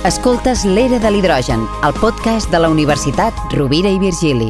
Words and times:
Escoltes 0.00 0.62
l'Era 0.64 0.96
de 0.96 1.10
l'Hidrogen, 1.12 1.66
el 1.84 1.92
podcast 2.00 2.48
de 2.48 2.56
la 2.56 2.70
Universitat 2.72 3.36
Rovira 3.52 3.90
i 3.92 3.98
Virgili. 4.00 4.48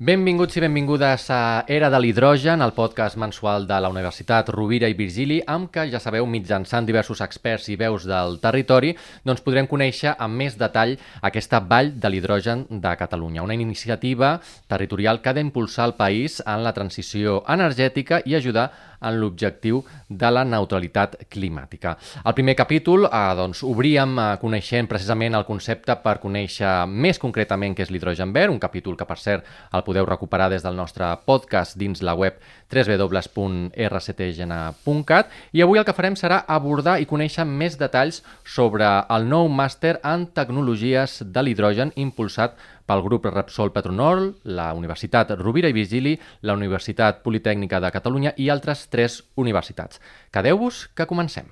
Benvinguts 0.00 0.56
i 0.56 0.62
benvingudes 0.64 1.26
a 1.32 1.64
Era 1.68 1.90
de 1.92 2.00
l'Hidrogen, 2.00 2.64
el 2.64 2.72
podcast 2.72 3.16
mensual 3.20 3.66
de 3.68 3.76
la 3.80 3.90
Universitat 3.92 4.48
Rovira 4.48 4.88
i 4.88 4.96
Virgili, 4.96 5.42
amb 5.44 5.68
què, 5.72 5.86
ja 5.92 6.00
sabeu, 6.00 6.24
mitjançant 6.24 6.88
diversos 6.88 7.20
experts 7.20 7.68
i 7.68 7.76
veus 7.76 8.08
del 8.08 8.40
territori, 8.40 8.94
doncs 9.28 9.44
podrem 9.44 9.68
conèixer 9.68 10.16
amb 10.16 10.40
més 10.40 10.56
detall 10.56 10.96
aquesta 11.20 11.60
Vall 11.60 11.92
de 12.00 12.12
l'Hidrogen 12.12 12.66
de 12.70 12.96
Catalunya, 12.96 13.44
una 13.44 13.56
iniciativa 13.60 14.38
territorial 14.68 15.20
que 15.20 15.32
ha 15.32 15.36
d'impulsar 15.36 15.90
el 15.90 15.98
país 16.00 16.42
en 16.46 16.64
la 16.64 16.72
transició 16.72 17.42
energètica 17.44 18.20
i 18.24 18.40
ajudar 18.40 18.70
en 19.06 19.20
l'objectiu 19.20 19.84
de 20.08 20.30
la 20.30 20.44
neutralitat 20.44 21.16
climàtica. 21.32 21.96
Al 22.24 22.34
primer 22.34 22.54
capítol 22.58 23.04
eh, 23.06 23.34
doncs, 23.38 23.62
obríem 23.66 24.18
eh, 24.18 24.36
coneixent 24.42 24.88
precisament 24.90 25.34
el 25.38 25.44
concepte 25.48 25.96
per 26.02 26.18
conèixer 26.22 26.86
més 26.90 27.18
concretament 27.22 27.74
què 27.76 27.82
és 27.86 27.92
l'hidrogen 27.94 28.32
verd, 28.34 28.52
un 28.52 28.62
capítol 28.62 28.96
que 28.98 29.08
per 29.08 29.18
cert 29.22 29.42
el 29.72 29.82
podeu 29.86 30.04
recuperar 30.06 30.48
des 30.52 30.62
del 30.66 30.76
nostre 30.76 31.06
podcast 31.26 31.78
dins 31.78 32.02
la 32.02 32.14
web 32.18 32.34
www.rctgena.cat 32.72 35.26
i 35.52 35.62
avui 35.62 35.78
el 35.78 35.84
que 35.86 35.96
farem 35.96 36.16
serà 36.18 36.44
abordar 36.50 37.00
i 37.00 37.06
conèixer 37.06 37.44
més 37.46 37.78
detalls 37.78 38.22
sobre 38.44 39.06
el 39.12 39.28
nou 39.30 39.48
màster 39.48 40.00
en 40.02 40.26
tecnologies 40.34 41.22
de 41.22 41.42
l'hidrogen 41.42 41.92
impulsat 41.94 42.54
pel 42.86 43.02
grup 43.04 43.26
Repsol 43.26 43.72
Petronol, 43.74 44.30
la 44.44 44.70
Universitat 44.78 45.34
Rovira 45.40 45.68
i 45.68 45.76
Vigili, 45.76 46.16
la 46.42 46.54
Universitat 46.54 47.22
Politècnica 47.26 47.82
de 47.82 47.92
Catalunya 47.92 48.32
i 48.38 48.48
altres 48.48 48.86
tres 48.88 49.20
universitats. 49.36 50.00
Quedeu-vos 50.30 50.86
que 50.94 51.06
comencem. 51.10 51.50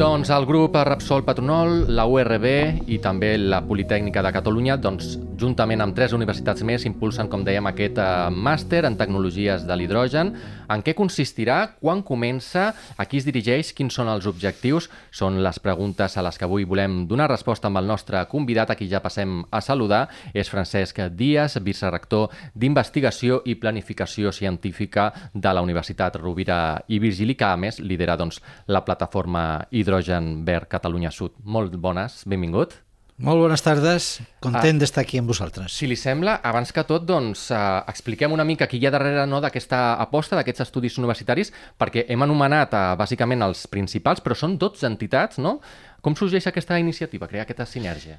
Doncs 0.00 0.30
el 0.32 0.44
grup 0.48 0.76
Repsol 0.84 1.24
Patronol, 1.24 1.86
la 1.96 2.04
URB 2.08 2.46
i 2.92 2.98
també 3.00 3.34
la 3.38 3.62
Politècnica 3.64 4.22
de 4.24 4.32
Catalunya, 4.32 4.76
doncs, 4.76 5.14
juntament 5.40 5.80
amb 5.80 5.96
tres 5.96 6.12
universitats 6.16 6.62
més, 6.66 6.84
impulsen, 6.88 7.28
com 7.32 7.44
dèiem, 7.46 7.66
aquest 7.70 7.98
eh, 8.00 8.08
màster 8.30 8.84
en 8.86 8.96
tecnologies 9.00 9.64
de 9.66 9.76
l'hidrogen. 9.78 10.34
En 10.70 10.84
què 10.86 10.94
consistirà? 10.98 11.58
Quan 11.80 12.02
comença? 12.06 12.70
A 13.00 13.06
qui 13.08 13.20
es 13.20 13.26
dirigeix? 13.28 13.72
Quins 13.76 13.96
són 13.96 14.10
els 14.12 14.28
objectius? 14.30 14.90
Són 15.10 15.40
les 15.44 15.60
preguntes 15.62 16.16
a 16.16 16.24
les 16.26 16.38
que 16.38 16.46
avui 16.48 16.66
volem 16.68 17.04
donar 17.10 17.30
resposta 17.30 17.70
amb 17.70 17.80
el 17.80 17.88
nostre 17.88 18.22
convidat, 18.30 18.70
a 18.70 18.78
qui 18.78 18.90
ja 18.90 19.02
passem 19.02 19.40
a 19.50 19.62
saludar. 19.64 20.04
És 20.34 20.52
Francesc 20.52 21.00
Díaz, 21.16 21.56
vicerector 21.64 22.28
d'Investigació 22.54 23.40
i 23.46 23.56
Planificació 23.60 24.34
Científica 24.36 25.10
de 25.34 25.54
la 25.54 25.64
Universitat 25.64 26.20
Rovira 26.20 26.60
i 26.88 27.00
Virgili, 27.02 27.34
que 27.34 27.48
a 27.48 27.56
més 27.56 27.80
lidera 27.80 28.18
doncs, 28.20 28.42
la 28.68 28.84
plataforma 28.84 29.64
Hidrogen 29.70 30.44
Verd 30.44 30.70
Catalunya 30.70 31.10
Sud. 31.10 31.40
Molt 31.44 31.74
bones, 31.80 32.22
benvingut. 32.28 32.80
Molt 33.20 33.36
bones 33.36 33.60
tardes, 33.60 34.04
content 34.40 34.78
ah, 34.78 34.80
d'estar 34.80 35.02
aquí 35.02 35.18
amb 35.20 35.28
vosaltres. 35.28 35.74
Si 35.76 35.84
li 35.84 35.96
sembla, 35.98 36.38
abans 36.46 36.70
que 36.72 36.84
tot, 36.88 37.02
doncs, 37.04 37.50
eh, 37.52 37.58
expliquem 37.92 38.32
una 38.32 38.46
mica 38.48 38.64
qui 38.70 38.78
hi 38.80 38.86
ha 38.88 38.92
darrere 38.94 39.26
no, 39.28 39.42
d'aquesta 39.44 39.80
aposta, 40.00 40.38
d'aquests 40.38 40.64
estudis 40.64 40.96
universitaris, 40.96 41.52
perquè 41.76 42.06
hem 42.08 42.24
anomenat 42.24 42.72
eh, 42.72 42.80
bàsicament 42.96 43.44
els 43.44 43.66
principals, 43.68 44.24
però 44.24 44.38
són 44.38 44.56
12 44.62 44.88
entitats, 44.88 45.36
no? 45.36 45.58
Com 46.00 46.16
sorgeix 46.16 46.48
aquesta 46.48 46.80
iniciativa, 46.80 47.28
crear 47.28 47.44
aquesta 47.44 47.68
sinergia? 47.68 48.16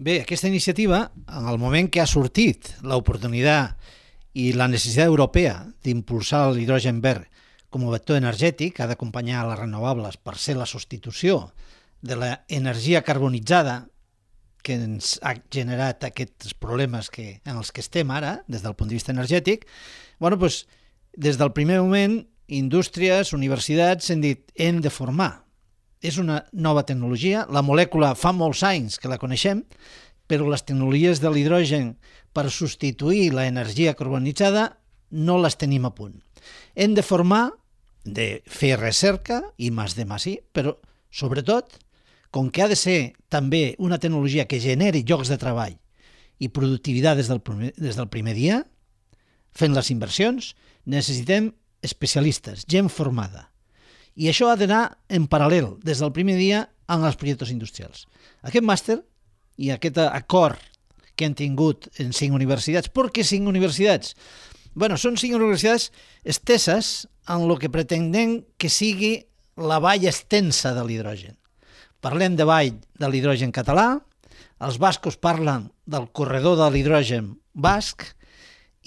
Bé, 0.00 0.22
aquesta 0.24 0.48
iniciativa, 0.48 1.02
en 1.28 1.52
el 1.52 1.60
moment 1.60 1.92
que 1.92 2.00
ha 2.00 2.08
sortit 2.08 2.72
l'oportunitat 2.80 3.76
i 4.40 4.54
la 4.56 4.72
necessitat 4.72 5.12
europea 5.12 5.58
d'impulsar 5.84 6.46
l'hidrogen 6.54 7.04
verd 7.04 7.28
com 7.68 7.84
a 7.84 7.92
vector 7.92 8.16
energètic, 8.16 8.80
ha 8.80 8.88
d'acompanyar 8.88 9.44
les 9.52 9.60
renovables 9.66 10.16
per 10.16 10.40
ser 10.40 10.56
la 10.56 10.66
substitució 10.66 11.50
de 12.00 12.16
l'energia 12.16 13.04
carbonitzada 13.04 13.82
que 14.62 14.76
ens 14.78 15.16
ha 15.22 15.34
generat 15.52 16.04
aquests 16.06 16.54
problemes 16.54 17.10
que, 17.12 17.40
en 17.44 17.56
els 17.56 17.72
que 17.72 17.82
estem 17.84 18.10
ara, 18.14 18.40
des 18.48 18.64
del 18.64 18.76
punt 18.78 18.90
de 18.90 18.98
vista 18.98 19.14
energètic, 19.14 19.66
bueno, 20.20 20.38
doncs, 20.40 20.64
des 21.16 21.38
del 21.40 21.52
primer 21.52 21.80
moment, 21.80 22.20
indústries, 22.50 23.32
universitats, 23.32 24.10
han 24.10 24.22
dit 24.22 24.52
hem 24.58 24.80
de 24.82 24.90
formar. 24.90 25.44
És 26.00 26.16
una 26.18 26.44
nova 26.52 26.84
tecnologia, 26.88 27.44
la 27.52 27.62
molècula 27.62 28.14
fa 28.16 28.32
molts 28.32 28.62
anys 28.64 28.98
que 28.98 29.10
la 29.10 29.18
coneixem, 29.20 29.64
però 30.30 30.46
les 30.48 30.62
tecnologies 30.62 31.20
de 31.20 31.30
l'hidrogen 31.32 31.94
per 32.32 32.46
substituir 32.54 33.32
l'energia 33.34 33.96
carbonitzada 33.98 34.68
no 35.10 35.40
les 35.42 35.58
tenim 35.58 35.88
a 35.88 35.94
punt. 35.94 36.20
Hem 36.74 36.94
de 36.94 37.02
formar 37.02 37.50
de 38.04 38.40
fer 38.46 38.76
recerca 38.78 39.42
i 39.58 39.70
més 39.74 39.96
de 39.98 40.06
més 40.08 40.28
però 40.54 40.76
sobretot, 41.10 41.76
com 42.30 42.50
que 42.50 42.62
ha 42.62 42.68
de 42.70 42.78
ser 42.78 43.14
també 43.28 43.74
una 43.78 43.98
tecnologia 43.98 44.46
que 44.46 44.60
generi 44.62 45.04
llocs 45.06 45.30
de 45.30 45.38
treball 45.40 45.76
i 46.40 46.48
productivitat 46.48 47.18
des 47.18 47.28
del 47.28 47.42
primer, 47.44 47.72
des 47.76 47.98
del 47.98 48.08
primer 48.08 48.34
dia, 48.34 48.62
fent 49.52 49.74
les 49.74 49.90
inversions, 49.90 50.54
necessitem 50.86 51.50
especialistes, 51.82 52.64
gent 52.70 52.88
formada. 52.88 53.48
I 54.16 54.30
això 54.30 54.50
ha 54.50 54.56
d'anar 54.58 54.98
en 55.08 55.26
paral·lel, 55.30 55.74
des 55.84 56.00
del 56.00 56.12
primer 56.12 56.36
dia, 56.38 56.68
amb 56.90 57.06
els 57.06 57.18
projectes 57.18 57.50
industrials. 57.52 58.06
Aquest 58.42 58.66
màster 58.66 59.00
i 59.60 59.70
aquest 59.74 59.98
acord 60.02 60.58
que 61.16 61.26
han 61.28 61.36
tingut 61.36 61.90
en 62.00 62.14
cinc 62.16 62.34
universitats, 62.34 62.88
per 62.88 63.10
què 63.12 63.26
cinc 63.26 63.48
universitats? 63.48 64.14
bueno, 64.74 64.96
són 64.96 65.18
cinc 65.18 65.34
universitats 65.34 65.90
esteses 66.24 67.08
en 67.28 67.46
el 67.46 67.58
que 67.58 67.70
pretendem 67.72 68.40
que 68.58 68.70
sigui 68.70 69.16
la 69.58 69.80
vall 69.82 70.06
extensa 70.08 70.74
de 70.76 70.84
l'hidrogen. 70.86 71.36
Parlem 72.00 72.36
de 72.36 72.46
vall 72.48 72.78
de 72.96 73.08
l'hidrogen 73.12 73.52
català, 73.52 73.98
els 74.64 74.78
bascos 74.80 75.18
parlen 75.20 75.68
del 75.84 76.08
corredor 76.16 76.56
de 76.60 76.68
l'hidrogen 76.72 77.34
basc 77.52 78.06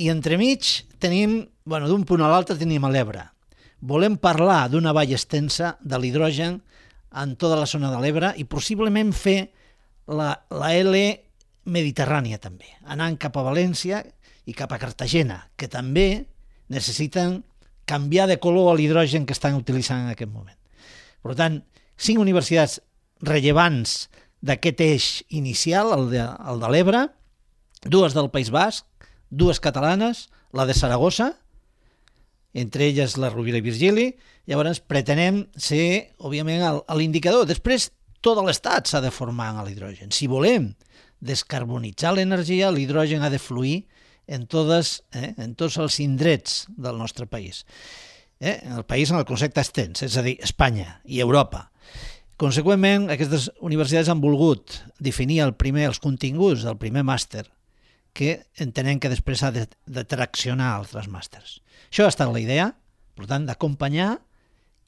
i 0.01 0.09
entremig 0.09 0.85
tenim, 1.01 1.43
bueno, 1.65 1.89
d'un 1.89 2.05
punt 2.09 2.23
a 2.25 2.29
l'altre 2.31 2.57
tenim 2.57 2.85
a 2.85 2.89
l'Ebre. 2.93 3.27
Volem 3.85 4.15
parlar 4.17 4.65
d'una 4.71 4.93
vall 4.95 5.13
extensa 5.13 5.75
de 5.81 5.99
l'hidrogen 5.99 6.61
en 7.13 7.35
tota 7.37 7.59
la 7.59 7.69
zona 7.69 7.91
de 7.93 7.99
l'Ebre 8.01 8.31
i 8.41 8.47
possiblement 8.49 9.11
fer 9.13 9.51
la, 10.07 10.33
la 10.49 10.71
L 10.73 10.95
mediterrània 11.69 12.39
també, 12.41 12.67
anant 12.89 13.17
cap 13.21 13.37
a 13.37 13.45
València 13.45 14.01
i 14.49 14.55
cap 14.57 14.73
a 14.73 14.79
Cartagena, 14.81 15.37
que 15.55 15.69
també 15.71 16.25
necessiten 16.73 17.43
canviar 17.85 18.25
de 18.27 18.39
color 18.41 18.71
a 18.71 18.75
l'hidrogen 18.79 19.27
que 19.27 19.35
estan 19.35 19.59
utilitzant 19.59 20.07
en 20.07 20.15
aquest 20.15 20.31
moment. 20.31 20.57
Per 21.23 21.37
tant, 21.39 21.61
cinc 21.95 22.19
universitats 22.19 22.81
rellevants 23.23 24.07
d'aquest 24.43 24.83
eix 24.83 25.07
inicial, 25.31 25.93
el 25.95 26.09
de, 26.11 26.23
el 26.23 26.59
de 26.61 26.71
l'Ebre, 26.71 27.05
dues 27.87 28.15
del 28.15 28.29
País 28.33 28.51
Basc, 28.51 28.85
dues 29.31 29.59
catalanes, 29.63 30.27
la 30.53 30.67
de 30.67 30.75
Saragossa, 30.77 31.33
entre 32.53 32.85
elles 32.91 33.17
la 33.17 33.31
Rovira 33.33 33.57
i 33.57 33.65
Virgili, 33.65 34.11
llavors 34.45 34.83
pretenem 34.85 35.45
ser, 35.57 36.13
òbviament, 36.21 36.83
l'indicador. 36.93 37.47
Després, 37.49 37.89
tot 38.23 38.39
l'Estat 38.45 38.87
s'ha 38.87 39.01
de 39.03 39.11
formar 39.11 39.49
en 39.51 39.63
l'hidrogen. 39.65 40.13
Si 40.13 40.29
volem 40.29 40.71
descarbonitzar 41.23 42.13
l'energia, 42.13 42.71
l'hidrogen 42.71 43.23
ha 43.23 43.31
de 43.33 43.41
fluir 43.41 43.85
en, 44.27 44.45
totes, 44.47 45.01
eh, 45.15 45.33
en 45.41 45.55
tots 45.59 45.79
els 45.81 45.99
indrets 46.03 46.63
del 46.77 46.99
nostre 46.99 47.27
país. 47.27 47.63
Eh? 48.39 48.59
El 48.75 48.85
país 48.85 49.11
en 49.11 49.19
el 49.19 49.27
concepte 49.27 49.63
extens, 49.63 50.03
és 50.05 50.17
a 50.19 50.23
dir, 50.25 50.37
Espanya 50.43 50.99
i 51.05 51.23
Europa. 51.23 51.69
Conseqüentment, 52.41 53.09
aquestes 53.13 53.49
universitats 53.61 54.09
han 54.09 54.21
volgut 54.23 54.79
definir 54.99 55.43
el 55.45 55.53
primer, 55.53 55.85
els 55.91 56.01
continguts 56.01 56.63
del 56.65 56.79
primer 56.81 57.03
màster, 57.05 57.45
que 58.13 58.39
entenem 58.61 58.99
que 59.01 59.11
després 59.11 59.43
ha 59.43 59.51
de, 59.53 59.67
de 59.85 60.03
traccionar 60.05 60.71
altres 60.73 61.09
màsters. 61.09 61.59
Això 61.89 62.07
ha 62.07 62.13
estat 62.13 62.31
la 62.33 62.41
idea, 62.41 62.71
per 63.17 63.29
tant, 63.29 63.45
d'acompanyar 63.45 64.15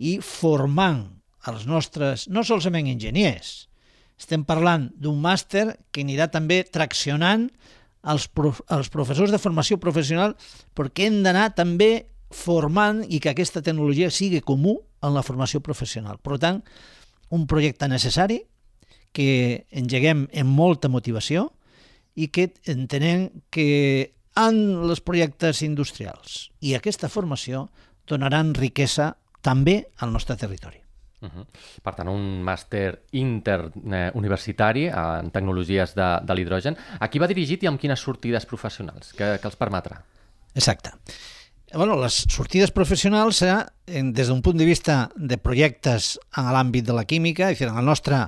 i 0.02 0.18
formant 0.26 1.06
els 1.50 1.66
nostres, 1.70 2.26
no 2.30 2.42
solament 2.46 2.90
enginyers, 2.90 3.68
estem 4.20 4.46
parlant 4.48 4.90
d'un 4.98 5.18
màster 5.22 5.68
que 5.92 6.04
anirà 6.06 6.30
també 6.32 6.64
traccionant 6.64 7.50
als, 8.06 8.28
prof 8.32 8.62
als 8.72 8.90
professors 8.94 9.34
de 9.34 9.42
formació 9.42 9.78
professional 9.82 10.36
perquè 10.78 11.10
hem 11.10 11.22
d'anar 11.26 11.50
també 11.58 12.08
formant 12.32 13.04
i 13.10 13.20
que 13.20 13.34
aquesta 13.34 13.62
tecnologia 13.66 14.12
sigui 14.14 14.42
comú 14.42 14.78
en 15.04 15.14
la 15.14 15.24
formació 15.24 15.62
professional. 15.62 16.18
Per 16.24 16.40
tant, 16.42 16.62
un 17.30 17.48
projecte 17.48 17.88
necessari 17.88 18.42
que 19.16 19.66
engeguem 19.72 20.26
amb 20.36 20.58
molta 20.58 20.92
motivació 20.92 21.50
i 22.16 22.30
que 22.32 22.50
entenem 22.72 23.30
que 23.52 24.16
en 24.36 24.58
els 24.84 25.02
projectes 25.04 25.62
industrials 25.64 26.50
i 26.60 26.76
aquesta 26.76 27.10
formació 27.12 27.70
donaran 28.08 28.54
riquesa 28.56 29.14
també 29.42 29.86
al 30.04 30.12
nostre 30.12 30.36
territori. 30.36 30.82
Uh 31.22 31.30
-huh. 31.30 31.46
Per 31.82 31.94
tant, 31.96 32.08
un 32.08 32.44
màster 32.44 33.06
interuniversitari 33.12 34.88
eh, 34.88 34.94
en 35.20 35.32
tecnologies 35.32 35.96
de, 35.96 36.20
de 36.24 36.34
l'hidrogen. 36.36 36.78
A 37.00 37.08
qui 37.08 37.20
va 37.20 37.28
dirigit 37.28 37.64
i 37.64 37.68
amb 37.68 37.80
quines 37.80 38.00
sortides 38.00 38.46
professionals? 38.46 39.14
que, 39.14 39.40
que 39.40 39.48
els 39.48 39.56
permetrà? 39.58 40.02
Exacte. 40.54 40.92
Bueno, 41.76 41.98
les 42.00 42.24
sortides 42.32 42.72
professionals 42.72 43.42
serà 43.42 43.58
en, 43.88 44.14
des 44.16 44.30
d'un 44.32 44.42
punt 44.42 44.58
de 44.58 44.68
vista 44.68 45.10
de 45.16 45.38
projectes 45.38 46.16
en 46.40 46.48
l'àmbit 46.54 46.86
de 46.88 46.96
la 46.96 47.04
química, 47.04 47.50
és 47.52 47.60
a 47.60 47.66
dir, 47.66 47.72
en 47.74 47.80
el 47.82 47.86
nostre, 47.86 48.22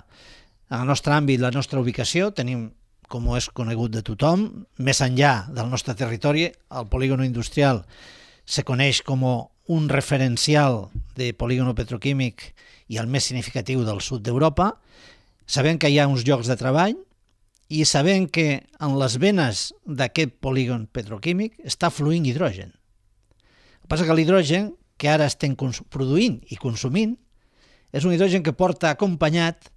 en 0.69 0.81
el 0.81 0.87
nostre 0.89 1.15
àmbit, 1.15 1.39
la 1.39 1.53
nostra 1.55 1.79
ubicació, 1.79 2.33
tenim, 2.35 2.69
com 3.07 3.29
és 3.37 3.47
conegut 3.55 3.93
de 3.93 4.03
tothom, 4.03 4.47
més 4.83 4.99
enllà 5.01 5.47
del 5.55 5.69
nostre 5.71 5.95
territori, 5.95 6.49
el 6.51 6.89
polígono 6.91 7.23
industrial 7.23 7.85
se 8.43 8.63
coneix 8.67 8.99
com 9.03 9.23
un 9.23 9.89
referencial 9.89 10.89
de 11.15 11.33
polígono 11.33 11.75
petroquímic 11.75 12.49
i 12.91 12.99
el 12.99 13.07
més 13.07 13.27
significatiu 13.27 13.83
del 13.87 14.01
sud 14.03 14.23
d'Europa, 14.27 14.73
sabent 15.47 15.79
que 15.79 15.91
hi 15.91 15.99
ha 15.99 16.07
uns 16.11 16.27
llocs 16.27 16.51
de 16.51 16.59
treball 16.59 16.95
i 17.67 17.83
sabent 17.87 18.27
que 18.31 18.63
en 18.79 18.99
les 18.99 19.17
venes 19.19 19.69
d'aquest 19.85 20.35
polígon 20.43 20.87
petroquímic 20.91 21.55
està 21.63 21.91
fluint 21.91 22.27
hidrogen. 22.27 22.71
Que 23.87 23.93
passa 23.95 24.03
que 24.03 24.15
l'hidrogen 24.19 24.73
que 24.99 25.07
ara 25.07 25.23
estem 25.31 25.53
produint 25.55 26.41
i 26.51 26.57
consumint 26.59 27.13
és 27.95 28.03
un 28.03 28.11
hidrogen 28.11 28.43
que 28.43 28.51
porta 28.51 28.89
acompanyat 28.91 29.69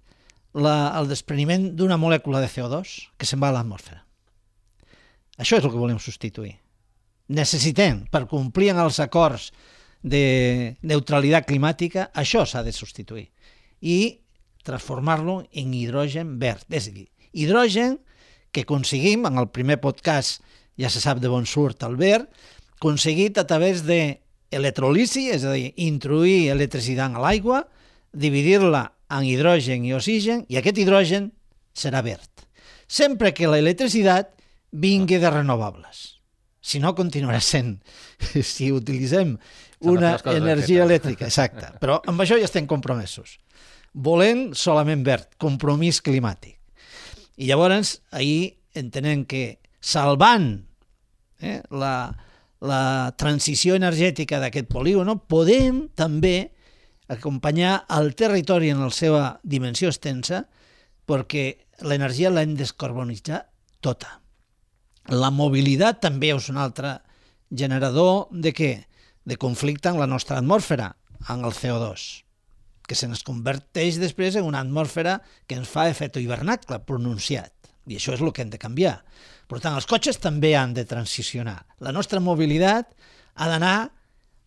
la, 0.51 0.91
el 0.99 1.07
despreniment 1.07 1.69
d'una 1.79 1.95
molècula 1.95 2.41
de 2.43 2.49
CO2 2.51 2.91
que 3.15 3.29
se'n 3.29 3.39
va 3.39 3.53
a 3.53 3.55
l'atmosfera. 3.55 4.03
Això 5.39 5.55
és 5.55 5.63
el 5.63 5.71
que 5.71 5.79
volem 5.79 5.95
substituir. 6.03 6.57
Necessitem, 7.31 8.03
per 8.11 8.25
complir 8.27 8.73
amb 8.73 8.83
els 8.83 8.99
acords 8.99 9.47
de 10.03 10.75
neutralitat 10.83 11.47
climàtica, 11.47 12.09
això 12.11 12.43
s'ha 12.43 12.67
de 12.67 12.75
substituir. 12.75 13.29
I 13.79 14.19
transformar-lo 14.67 15.45
en 15.55 15.71
hidrogen 15.71 16.35
verd. 16.41 16.67
És 16.67 16.91
a 16.91 16.97
dir, 16.99 17.07
hidrogen 17.31 18.01
que 18.51 18.67
aconseguim, 18.67 19.23
en 19.23 19.39
el 19.39 19.53
primer 19.55 19.79
podcast 19.79 20.43
ja 20.75 20.91
se 20.91 20.99
sap 20.99 21.23
de 21.23 21.31
bon 21.31 21.47
surt 21.47 21.87
el 21.87 21.95
verd, 21.95 22.27
aconseguit 22.81 23.37
a 23.37 23.45
través 23.45 23.85
de 23.85 24.17
electrolisi, 24.49 25.29
és 25.29 25.45
a 25.45 25.53
dir, 25.53 25.69
introduir 25.77 26.49
electricitat 26.49 27.13
a 27.13 27.21
l'aigua, 27.21 27.61
dividir-la 28.11 28.87
en 29.13 29.27
hidrogen 29.27 29.85
i 29.85 29.93
oxigen, 29.93 30.41
i 30.49 30.57
aquest 30.57 30.81
hidrogen 30.81 31.29
serà 31.77 32.01
verd. 32.01 32.47
Sempre 32.89 33.35
que 33.37 33.47
l'electricitat 33.47 34.33
vingui 34.73 35.21
de 35.21 35.29
renovables. 35.29 36.17
Si 36.61 36.81
no, 36.81 36.95
continuarà 36.97 37.39
sent, 37.39 37.77
si 38.53 38.71
utilitzem 38.73 39.37
una 39.85 40.17
energia 40.33 40.83
elèctrica, 40.83 41.29
exacte. 41.29 41.69
Però 41.79 42.01
amb 42.09 42.25
això 42.25 42.41
ja 42.41 42.49
estem 42.49 42.65
compromesos 42.65 43.37
volent 43.93 44.51
solament 44.55 45.03
verd, 45.03 45.27
compromís 45.41 46.01
climàtic. 46.03 46.57
I 47.41 47.49
llavors, 47.49 47.99
ahir 48.11 48.55
entenem 48.77 49.25
que 49.27 49.59
salvant 49.81 50.53
eh, 51.41 51.59
la, 51.71 52.11
la 52.61 53.13
transició 53.17 53.75
energètica 53.75 54.39
d'aquest 54.41 54.69
polígon, 54.69 55.09
podem 55.27 55.87
també 55.97 56.51
acompanyar 57.11 57.81
el 57.97 58.13
territori 58.15 58.71
en 58.71 58.83
la 58.85 58.91
seva 58.95 59.23
dimensió 59.43 59.89
extensa 59.91 60.45
perquè 61.09 61.45
l'energia 61.83 62.31
l'hem 62.31 62.55
descarbonitzat 62.55 63.49
tota. 63.81 64.19
La 65.09 65.31
mobilitat 65.33 65.99
també 66.05 66.29
és 66.35 66.49
un 66.53 66.61
altre 66.61 66.99
generador 67.49 68.29
de 68.31 68.53
què? 68.53 68.73
De 69.25 69.37
conflicte 69.37 69.89
en 69.89 69.99
la 69.99 70.09
nostra 70.09 70.37
atmosfera, 70.37 70.93
en 71.29 71.45
el 71.45 71.53
CO2 71.53 72.21
que 72.91 72.97
se'ns 72.99 73.23
converteix 73.23 74.01
després 74.01 74.35
en 74.35 74.43
una 74.43 74.59
atmosfera 74.59 75.21
que 75.47 75.55
ens 75.55 75.69
fa 75.71 75.85
efecte 75.87 76.19
hivernacle 76.19 76.81
pronunciat. 76.83 77.53
I 77.87 77.95
això 77.95 78.17
és 78.17 78.23
el 78.23 78.33
que 78.35 78.43
hem 78.43 78.51
de 78.51 78.59
canviar. 78.59 78.97
Per 79.51 79.59
tant, 79.59 79.75
els 79.75 79.87
cotxes 79.89 80.15
també 80.23 80.53
han 80.55 80.71
de 80.71 80.85
transicionar. 80.87 81.57
La 81.83 81.91
nostra 81.91 82.21
mobilitat 82.23 82.93
ha 83.35 83.47
d'anar 83.51 83.75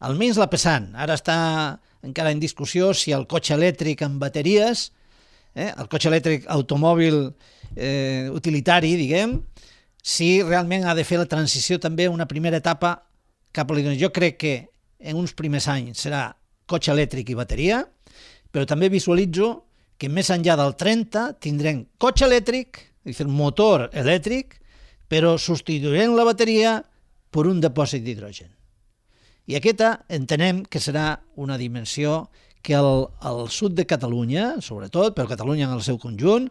almenys 0.08 0.38
la 0.40 0.48
pesant. 0.48 0.94
Ara 0.96 1.18
està 1.18 1.36
encara 2.04 2.32
en 2.32 2.40
discussió 2.40 2.92
si 2.96 3.12
el 3.12 3.26
cotxe 3.28 3.52
elèctric 3.56 4.00
amb 4.04 4.16
bateries, 4.22 4.86
eh, 5.52 5.68
el 5.68 5.90
cotxe 5.92 6.08
elèctric 6.08 6.48
automòbil 6.56 7.18
eh, 7.76 8.30
utilitari, 8.32 8.94
diguem, 9.00 9.36
si 10.00 10.40
realment 10.42 10.88
ha 10.88 10.96
de 10.96 11.04
fer 11.04 11.20
la 11.20 11.28
transició 11.28 11.78
també 11.80 12.08
una 12.08 12.28
primera 12.28 12.60
etapa 12.60 12.96
cap 13.52 13.70
a 13.70 13.76
l'hidrogen. 13.76 14.00
Jo 14.00 14.12
crec 14.12 14.40
que 14.40 14.56
en 15.04 15.20
uns 15.20 15.36
primers 15.36 15.68
anys 15.68 16.00
serà 16.08 16.26
cotxe 16.68 16.92
elèctric 16.96 17.28
i 17.28 17.38
bateria, 17.38 17.84
però 18.52 18.64
també 18.64 18.88
visualitzo 18.88 19.54
que 20.00 20.08
més 20.08 20.32
enllà 20.32 20.56
del 20.60 20.76
30 20.80 21.30
tindrem 21.44 21.84
cotxe 22.00 22.24
elèctric, 22.24 22.80
és 23.04 23.20
a 23.20 23.24
dir, 23.24 23.32
motor 23.32 23.90
elèctric, 23.92 24.63
però 25.08 25.36
substituirem 25.38 26.14
la 26.16 26.26
bateria 26.26 26.78
per 27.34 27.46
un 27.50 27.60
depòsit 27.62 28.04
d'hidrogen. 28.04 28.50
I 29.50 29.58
aquesta 29.58 29.98
entenem 30.08 30.62
que 30.64 30.80
serà 30.80 31.18
una 31.36 31.58
dimensió 31.60 32.28
que 32.64 32.76
al, 32.78 33.10
al 33.20 33.44
sud 33.52 33.74
de 33.76 33.84
Catalunya, 33.84 34.54
sobretot, 34.64 35.12
però 35.16 35.28
Catalunya 35.28 35.68
en 35.68 35.74
el 35.76 35.82
seu 35.84 35.98
conjunt, 36.00 36.48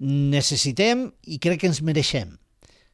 necessitem 0.00 1.08
i 1.26 1.38
crec 1.42 1.62
que 1.62 1.70
ens 1.70 1.82
mereixem 1.86 2.34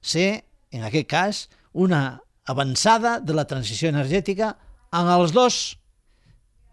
ser, 0.04 0.44
en 0.72 0.84
aquest 0.84 1.08
cas, 1.08 1.40
una 1.72 2.20
avançada 2.44 3.16
de 3.24 3.36
la 3.36 3.46
transició 3.48 3.88
energètica 3.88 4.54
en 4.92 5.08
els 5.08 5.32
dos 5.32 5.78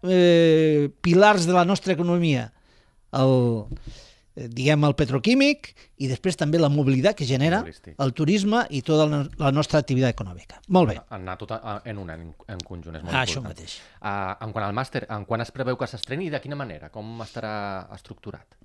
eh, 0.04 0.90
pilars 1.00 1.48
de 1.48 1.56
la 1.56 1.64
nostra 1.64 1.96
economia, 1.96 2.50
el, 3.16 3.64
diguem, 4.34 4.84
el 4.88 4.94
petroquímic 4.96 5.72
i 6.00 6.08
després 6.08 6.38
també 6.40 6.60
la 6.60 6.70
mobilitat 6.72 7.18
que 7.18 7.26
genera 7.28 7.62
el 7.64 8.14
turisme 8.16 8.64
i 8.70 8.80
tota 8.86 9.06
la 9.08 9.52
nostra 9.52 9.82
activitat 9.82 10.14
econòmica. 10.14 10.62
Molt 10.72 10.92
bé. 10.92 10.96
Anar 11.12 11.36
tot 11.40 11.52
en 11.52 12.00
un, 12.00 12.10
en, 12.10 12.26
en 12.54 12.64
conjunt, 12.64 12.96
és 12.96 13.04
molt 13.04 13.14
ah, 13.14 13.24
important. 13.26 13.28
Això 13.28 13.44
mateix. 13.44 13.78
Uh, 14.00 14.32
en 14.46 14.56
quant 14.56 14.66
al 14.66 14.76
màster, 14.76 15.04
en 15.12 15.26
quan 15.28 15.44
es 15.44 15.52
preveu 15.54 15.76
que 15.80 15.88
s'estreni 15.90 16.30
i 16.30 16.32
de 16.32 16.40
quina 16.42 16.58
manera? 16.58 16.88
Com 16.94 17.20
estarà 17.24 17.54
estructurat? 17.94 18.58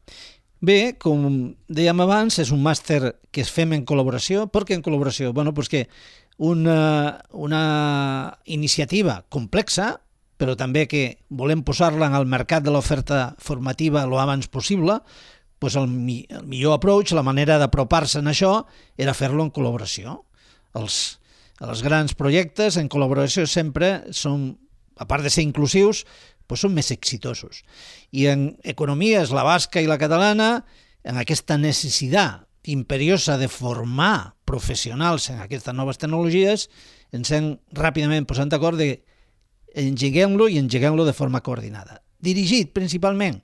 Bé, 0.64 0.96
com 0.98 1.28
dèiem 1.70 2.00
abans, 2.02 2.40
és 2.42 2.50
un 2.56 2.64
màster 2.66 3.18
que 3.30 3.44
es 3.44 3.52
fem 3.54 3.76
en 3.76 3.86
col·laboració. 3.86 4.48
Per 4.50 4.64
què 4.66 4.78
en 4.78 4.82
col·laboració? 4.86 5.36
Bueno, 5.36 5.54
pues 5.54 5.70
que 5.70 5.86
una, 6.38 7.22
una 7.34 8.40
iniciativa 8.46 9.24
complexa 9.30 9.98
però 10.38 10.54
també 10.54 10.86
que 10.86 11.18
volem 11.34 11.64
posar-la 11.66 12.12
en 12.12 12.16
el 12.18 12.28
mercat 12.30 12.62
de 12.62 12.70
l'oferta 12.70 13.32
formativa 13.42 14.04
el 14.06 14.14
abans 14.22 14.46
possible, 14.48 15.00
doncs 15.62 15.78
el, 15.80 15.88
mi, 15.90 16.22
el 16.30 16.46
millor 16.46 16.78
approach, 16.78 17.14
la 17.18 17.26
manera 17.26 17.58
d'apropar-se 17.62 18.22
en 18.22 18.32
això, 18.32 18.62
era 18.98 19.16
fer-lo 19.18 19.46
en 19.46 19.52
col·laboració. 19.54 20.20
Els, 20.78 21.20
els 21.64 21.84
grans 21.86 22.14
projectes 22.18 22.78
en 22.78 22.90
col·laboració 22.90 23.48
sempre 23.50 24.08
són, 24.14 24.52
a 24.98 25.08
part 25.10 25.26
de 25.26 25.34
ser 25.34 25.46
inclusius, 25.48 26.04
doncs 26.48 26.64
són 26.64 26.76
més 26.76 26.92
exitosos. 26.94 27.64
I 28.16 28.30
en 28.32 28.50
economies, 28.64 29.34
la 29.36 29.44
basca 29.44 29.82
i 29.84 29.90
la 29.90 30.00
catalana, 30.00 30.62
en 31.04 31.18
aquesta 31.20 31.58
necessitat 31.60 32.46
imperiosa 32.68 33.38
de 33.40 33.48
formar 33.48 34.36
professionals 34.48 35.30
en 35.32 35.42
aquestes 35.44 35.76
noves 35.76 36.00
tecnologies, 36.00 36.68
ens 37.16 37.32
hem 37.32 37.54
ràpidament 37.76 38.28
posat 38.28 38.52
d'acord 38.52 38.80
de 38.80 38.98
engeguem-lo 39.78 40.48
i 40.52 40.60
engeguem-lo 40.60 41.06
de 41.08 41.16
forma 41.16 41.42
coordinada. 41.44 42.02
Dirigit 42.24 42.74
principalment 42.76 43.42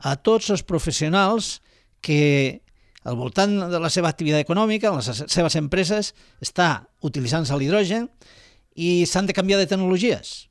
a 0.00 0.16
tots 0.16 0.50
els 0.50 0.64
professionals 0.66 1.60
que 2.00 2.60
al 3.04 3.16
voltant 3.16 3.54
de 3.72 3.80
la 3.80 3.88
seva 3.92 4.10
activitat 4.12 4.44
econòmica, 4.44 4.92
les 4.92 5.24
seves 5.32 5.56
empreses, 5.56 6.12
està 6.44 6.86
utilitzant-se 7.06 7.56
l'hidrogen 7.56 8.08
i 8.76 9.06
s'han 9.08 9.28
de 9.28 9.36
canviar 9.36 9.60
de 9.60 9.68
tecnologies. 9.70 10.50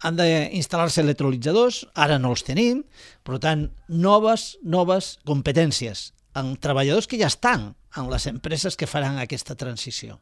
Han 0.00 0.16
d'instal·lar-se 0.16 1.02
electrolitzadors, 1.04 1.82
ara 1.92 2.16
no 2.18 2.32
els 2.32 2.44
tenim, 2.46 2.80
per 3.24 3.36
tant, 3.42 3.66
noves, 3.88 4.54
noves 4.64 5.18
competències 5.28 6.10
en 6.40 6.54
treballadors 6.56 7.08
que 7.10 7.18
ja 7.20 7.28
estan 7.28 7.74
en 7.98 8.08
les 8.08 8.26
empreses 8.30 8.78
que 8.80 8.88
faran 8.88 9.18
aquesta 9.20 9.58
transició. 9.60 10.20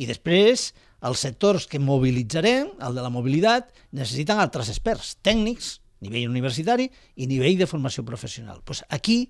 I 0.00 0.08
després, 0.08 0.70
els 1.04 1.20
sectors 1.26 1.66
que 1.68 1.82
mobilitzarem, 1.82 2.72
el 2.80 2.96
de 2.96 3.04
la 3.04 3.12
mobilitat, 3.12 3.68
necessiten 3.92 4.40
altres 4.40 4.70
experts, 4.72 5.16
tècnics, 5.20 5.81
nivell 6.02 6.30
universitari 6.30 6.88
i 7.16 7.28
nivell 7.30 7.58
de 7.60 7.68
formació 7.70 8.04
professional. 8.04 8.60
Pues 8.64 8.82
aquí 8.90 9.24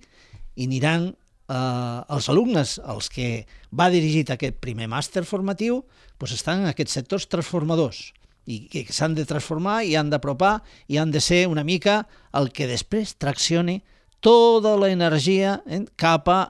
hi 0.56 0.66
aniran 0.68 1.12
eh, 1.12 2.00
els 2.08 2.28
alumnes 2.32 2.78
als 2.82 3.10
que 3.12 3.44
va 3.70 3.90
dirigit 3.92 4.32
aquest 4.32 4.58
primer 4.64 4.88
màster 4.90 5.24
formatiu, 5.28 5.82
pues 6.18 6.34
estan 6.36 6.64
en 6.64 6.72
aquests 6.72 6.98
sectors 7.00 7.28
transformadors 7.28 8.10
i 8.50 8.64
que 8.66 8.82
s'han 8.90 9.14
de 9.14 9.26
transformar 9.28 9.84
i 9.86 9.94
han 9.94 10.10
d'apropar 10.10 10.56
i 10.90 10.98
han 10.98 11.12
de 11.14 11.20
ser 11.22 11.44
una 11.46 11.62
mica 11.62 12.02
el 12.34 12.50
que 12.50 12.66
després 12.66 13.14
traccioni 13.14 13.78
tota 14.22 14.74
l'energia 14.78 15.60
eh, 15.66 15.84
cap 15.98 16.30
a 16.30 16.40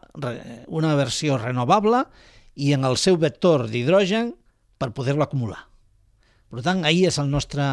una 0.68 0.94
versió 0.96 1.38
renovable 1.40 2.04
i 2.54 2.72
en 2.76 2.84
el 2.84 2.98
seu 3.00 3.16
vector 3.16 3.66
d'hidrogen 3.68 4.34
per 4.78 4.92
poder-lo 4.92 5.24
acumular. 5.24 5.68
Per 6.52 6.60
tant, 6.60 6.82
ahir 6.84 7.06
és 7.08 7.16
el 7.22 7.30
nostre 7.32 7.64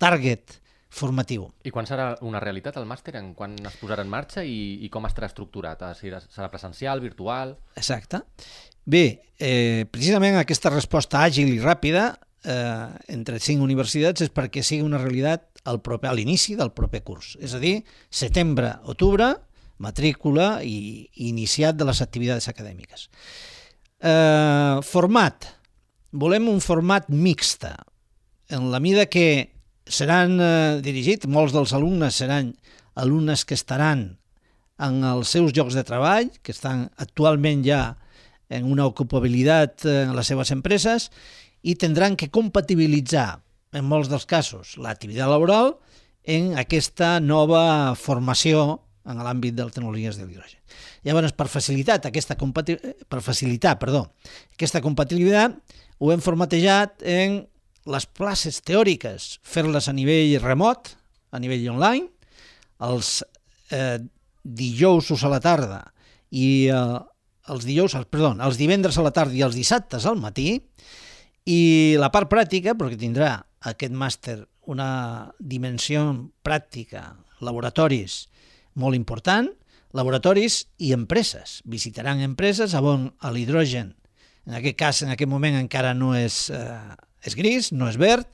target 0.00 0.61
formatiu. 0.92 1.46
I 1.64 1.72
quan 1.72 1.88
serà 1.88 2.12
una 2.26 2.40
realitat 2.42 2.76
el 2.76 2.88
màster? 2.88 3.14
En 3.18 3.32
quan 3.38 3.54
es 3.56 3.78
posarà 3.80 4.04
en 4.04 4.10
marxa 4.12 4.44
i, 4.44 4.84
i 4.84 4.90
com 4.92 5.06
estarà 5.08 5.30
estructurat? 5.30 5.80
Serà 5.96 6.50
presencial, 6.52 7.00
virtual? 7.00 7.56
Exacte. 7.80 8.22
Bé, 8.84 9.04
eh, 9.38 9.86
precisament 9.90 10.36
aquesta 10.36 10.72
resposta 10.72 11.22
àgil 11.22 11.52
i 11.54 11.60
ràpida 11.62 12.10
eh, 12.44 12.88
entre 13.14 13.40
cinc 13.40 13.62
universitats 13.64 14.24
és 14.26 14.32
perquè 14.34 14.64
sigui 14.66 14.84
una 14.84 15.00
realitat 15.00 15.62
al 15.70 15.80
proper, 15.80 16.10
a 16.10 16.16
l'inici 16.18 16.58
del 16.58 16.74
proper 16.76 17.02
curs. 17.06 17.36
És 17.40 17.54
a 17.54 17.62
dir, 17.62 17.78
setembre, 18.10 18.74
octubre, 18.90 19.30
matrícula 19.82 20.58
i, 20.66 21.08
i 21.14 21.30
iniciat 21.30 21.78
de 21.78 21.88
les 21.88 22.02
activitats 22.04 22.50
acadèmiques. 22.52 23.08
Eh, 24.02 24.76
format. 24.84 25.48
Volem 26.12 26.50
un 26.52 26.60
format 26.60 27.08
mixta, 27.08 27.78
en 28.52 28.68
la 28.68 28.82
mida 28.84 29.06
que 29.08 29.54
seran 29.86 30.38
eh, 30.40 30.80
dirigits, 30.84 31.28
molts 31.30 31.54
dels 31.54 31.72
alumnes 31.76 32.18
seran 32.18 32.54
alumnes 32.94 33.44
que 33.44 33.56
estaran 33.56 34.18
en 34.82 35.02
els 35.06 35.30
seus 35.30 35.52
llocs 35.54 35.76
de 35.78 35.84
treball, 35.86 36.30
que 36.42 36.52
estan 36.52 36.88
actualment 37.00 37.62
ja 37.66 37.82
en 38.52 38.66
una 38.68 38.86
ocupabilitat 38.86 39.86
en 39.88 40.16
les 40.16 40.28
seves 40.28 40.50
empreses, 40.52 41.08
i 41.62 41.76
tindran 41.78 42.16
que 42.18 42.30
compatibilitzar, 42.30 43.40
en 43.72 43.86
molts 43.88 44.10
dels 44.12 44.26
casos, 44.28 44.74
l'activitat 44.76 45.30
laboral 45.30 45.76
en 46.28 46.52
aquesta 46.60 47.16
nova 47.22 47.94
formació 47.98 48.82
en 49.08 49.18
l'àmbit 49.18 49.56
de 49.56 49.64
les 49.64 49.74
tecnologies 49.74 50.18
de 50.18 50.26
l'hidrogen. 50.26 50.58
Llavors, 51.06 51.32
per 51.34 51.48
facilitar 51.50 51.98
aquesta, 51.98 52.36
per 52.36 53.22
facilitar, 53.24 53.78
perdó, 53.80 54.04
aquesta 54.54 54.82
compatibilitat, 54.84 55.56
ho 55.98 56.12
hem 56.12 56.22
formatejat 56.22 57.02
en 57.06 57.40
les 57.86 58.06
classes 58.14 58.60
teòriques, 58.62 59.38
fer-les 59.42 59.88
a 59.88 59.94
nivell 59.96 60.36
remot, 60.42 60.92
a 61.32 61.40
nivell 61.42 61.68
online, 61.74 62.08
els 62.82 63.22
eh, 63.74 63.98
dijous 64.42 65.10
a 65.22 65.30
la 65.32 65.40
tarda 65.42 65.80
i 66.30 66.68
eh, 66.70 67.00
els 67.52 67.66
dijous, 67.66 67.96
perdó, 68.10 68.32
els 68.38 68.58
divendres 68.60 68.98
a 68.98 69.06
la 69.06 69.14
tarda 69.14 69.34
i 69.34 69.42
els 69.42 69.56
dissabtes 69.58 70.06
al 70.06 70.20
matí, 70.20 70.60
i 71.46 71.96
la 71.98 72.12
part 72.14 72.30
pràctica, 72.30 72.76
perquè 72.78 72.98
tindrà 73.00 73.34
aquest 73.66 73.94
màster 73.94 74.36
una 74.70 75.32
dimensió 75.42 76.04
pràctica, 76.46 77.08
laboratoris 77.42 78.28
molt 78.74 78.96
important, 78.96 79.48
laboratoris 79.92 80.62
i 80.80 80.92
empreses. 80.96 81.60
Visitaran 81.68 82.22
empreses 82.24 82.74
on 82.78 83.10
l'hidrogen, 83.34 83.92
en 84.46 84.58
aquest 84.58 84.78
cas, 84.78 85.02
en 85.02 85.12
aquest 85.14 85.30
moment 85.30 85.58
encara 85.58 85.92
no 85.94 86.14
és, 86.16 86.48
eh, 86.50 86.96
és 87.26 87.36
gris, 87.38 87.70
no 87.72 87.88
és 87.90 87.98
verd, 88.00 88.28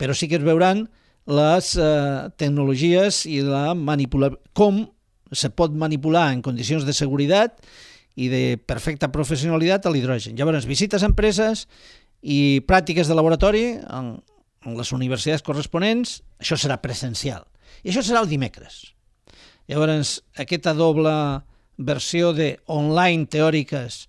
però 0.00 0.14
sí 0.16 0.28
que 0.30 0.38
es 0.38 0.46
veuran 0.46 0.86
les 1.30 1.74
eh, 1.76 2.30
tecnologies 2.40 3.24
i 3.28 3.40
la 3.44 3.74
manipula 3.76 4.32
com 4.56 4.84
se 5.30 5.50
pot 5.54 5.74
manipular 5.76 6.30
en 6.32 6.42
condicions 6.42 6.86
de 6.86 6.94
seguretat 6.96 7.60
i 8.18 8.28
de 8.32 8.42
perfecta 8.66 9.10
professionalitat 9.12 9.86
a 9.86 9.92
l'hidrogen. 9.92 10.34
Llavors, 10.36 10.66
visites 10.66 11.04
a 11.04 11.10
empreses 11.10 11.66
i 12.20 12.60
pràctiques 12.66 13.08
de 13.08 13.16
laboratori 13.16 13.64
en, 13.78 14.16
en 14.66 14.76
les 14.76 14.90
universitats 14.92 15.44
corresponents, 15.46 16.18
això 16.42 16.58
serà 16.58 16.80
presencial. 16.82 17.46
I 17.84 17.92
això 17.92 18.02
serà 18.04 18.24
el 18.24 18.30
dimecres. 18.30 18.90
Llavors, 19.70 20.18
aquesta 20.34 20.74
doble 20.74 21.12
versió 21.78 22.34
de 22.36 22.56
online 22.68 23.30
teòriques 23.30 24.08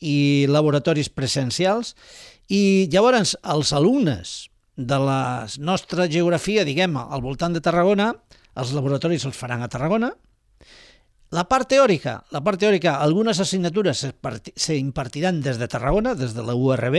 i 0.00 0.46
laboratoris 0.48 1.10
presencials 1.12 1.94
i 2.48 2.88
llavors 2.90 3.36
els 3.44 3.72
alumnes 3.76 4.50
de 4.80 4.96
la 4.98 5.46
nostra 5.60 6.08
geografia, 6.08 6.64
diguem, 6.64 6.96
al 6.96 7.22
voltant 7.22 7.52
de 7.52 7.60
Tarragona, 7.60 8.14
els 8.56 8.72
laboratoris 8.74 9.26
els 9.28 9.36
faran 9.36 9.62
a 9.62 9.68
Tarragona. 9.68 10.10
La 11.30 11.44
part 11.46 11.68
teòrica, 11.70 12.16
la 12.34 12.40
part 12.42 12.58
teòrica, 12.58 12.96
algunes 12.98 13.38
assignatures 13.38 14.06
s'impartiran 14.56 15.38
des 15.44 15.60
de 15.60 15.68
Tarragona, 15.70 16.16
des 16.18 16.34
de 16.34 16.42
la 16.42 16.56
URB. 16.58 16.96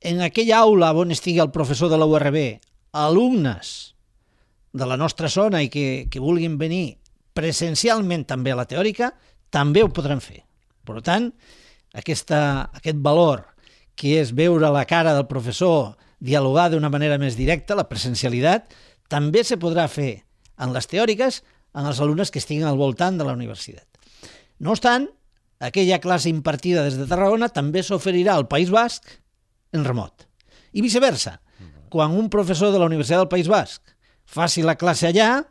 En 0.00 0.22
aquella 0.24 0.62
aula 0.62 0.92
on 0.96 1.12
estigui 1.12 1.42
el 1.42 1.52
professor 1.52 1.90
de 1.92 1.98
la 1.98 2.08
URB, 2.08 2.38
alumnes 2.92 3.92
de 4.72 4.86
la 4.88 4.96
nostra 4.96 5.28
zona 5.28 5.60
i 5.62 5.68
que, 5.68 6.08
que 6.08 6.22
vulguin 6.22 6.56
venir 6.58 6.96
presencialment 7.36 8.24
també 8.28 8.52
a 8.52 8.58
la 8.62 8.68
teòrica, 8.68 9.12
també 9.52 9.82
ho 9.84 9.92
podran 9.92 10.22
fer. 10.24 10.40
Per 10.86 11.02
tant, 11.04 11.28
aquesta, 11.92 12.70
aquest 12.72 13.00
valor 13.04 13.44
que 13.98 14.16
és 14.20 14.32
veure 14.34 14.70
la 14.72 14.84
cara 14.88 15.12
del 15.14 15.28
professor, 15.28 15.94
dialogar 16.22 16.70
d'una 16.72 16.90
manera 16.92 17.18
més 17.20 17.36
directa, 17.36 17.76
la 17.76 17.88
presencialitat, 17.88 18.72
també 19.12 19.42
se 19.44 19.58
podrà 19.60 19.88
fer 19.90 20.22
en 20.62 20.72
les 20.72 20.88
teòriques 20.88 21.42
en 21.76 21.88
els 21.88 22.00
alumnes 22.00 22.30
que 22.30 22.40
estiguin 22.40 22.68
al 22.68 22.80
voltant 22.80 23.18
de 23.18 23.26
la 23.26 23.34
universitat. 23.36 23.86
No 24.62 24.72
obstant, 24.76 25.08
aquella 25.60 26.00
classe 26.00 26.30
impartida 26.30 26.84
des 26.86 26.96
de 26.98 27.06
Tarragona 27.10 27.50
també 27.52 27.82
s'oferirà 27.84 28.36
al 28.36 28.48
País 28.48 28.70
Basc 28.72 29.08
en 29.72 29.84
remot. 29.84 30.26
I 30.72 30.84
viceversa. 30.84 31.38
Quan 31.92 32.14
un 32.16 32.30
professor 32.32 32.72
de 32.72 32.80
la 32.80 32.88
Universitat 32.88 33.20
del 33.20 33.32
País 33.32 33.48
Basc 33.52 33.92
faci 34.24 34.62
la 34.64 34.78
classe 34.80 35.10
allà, 35.10 35.42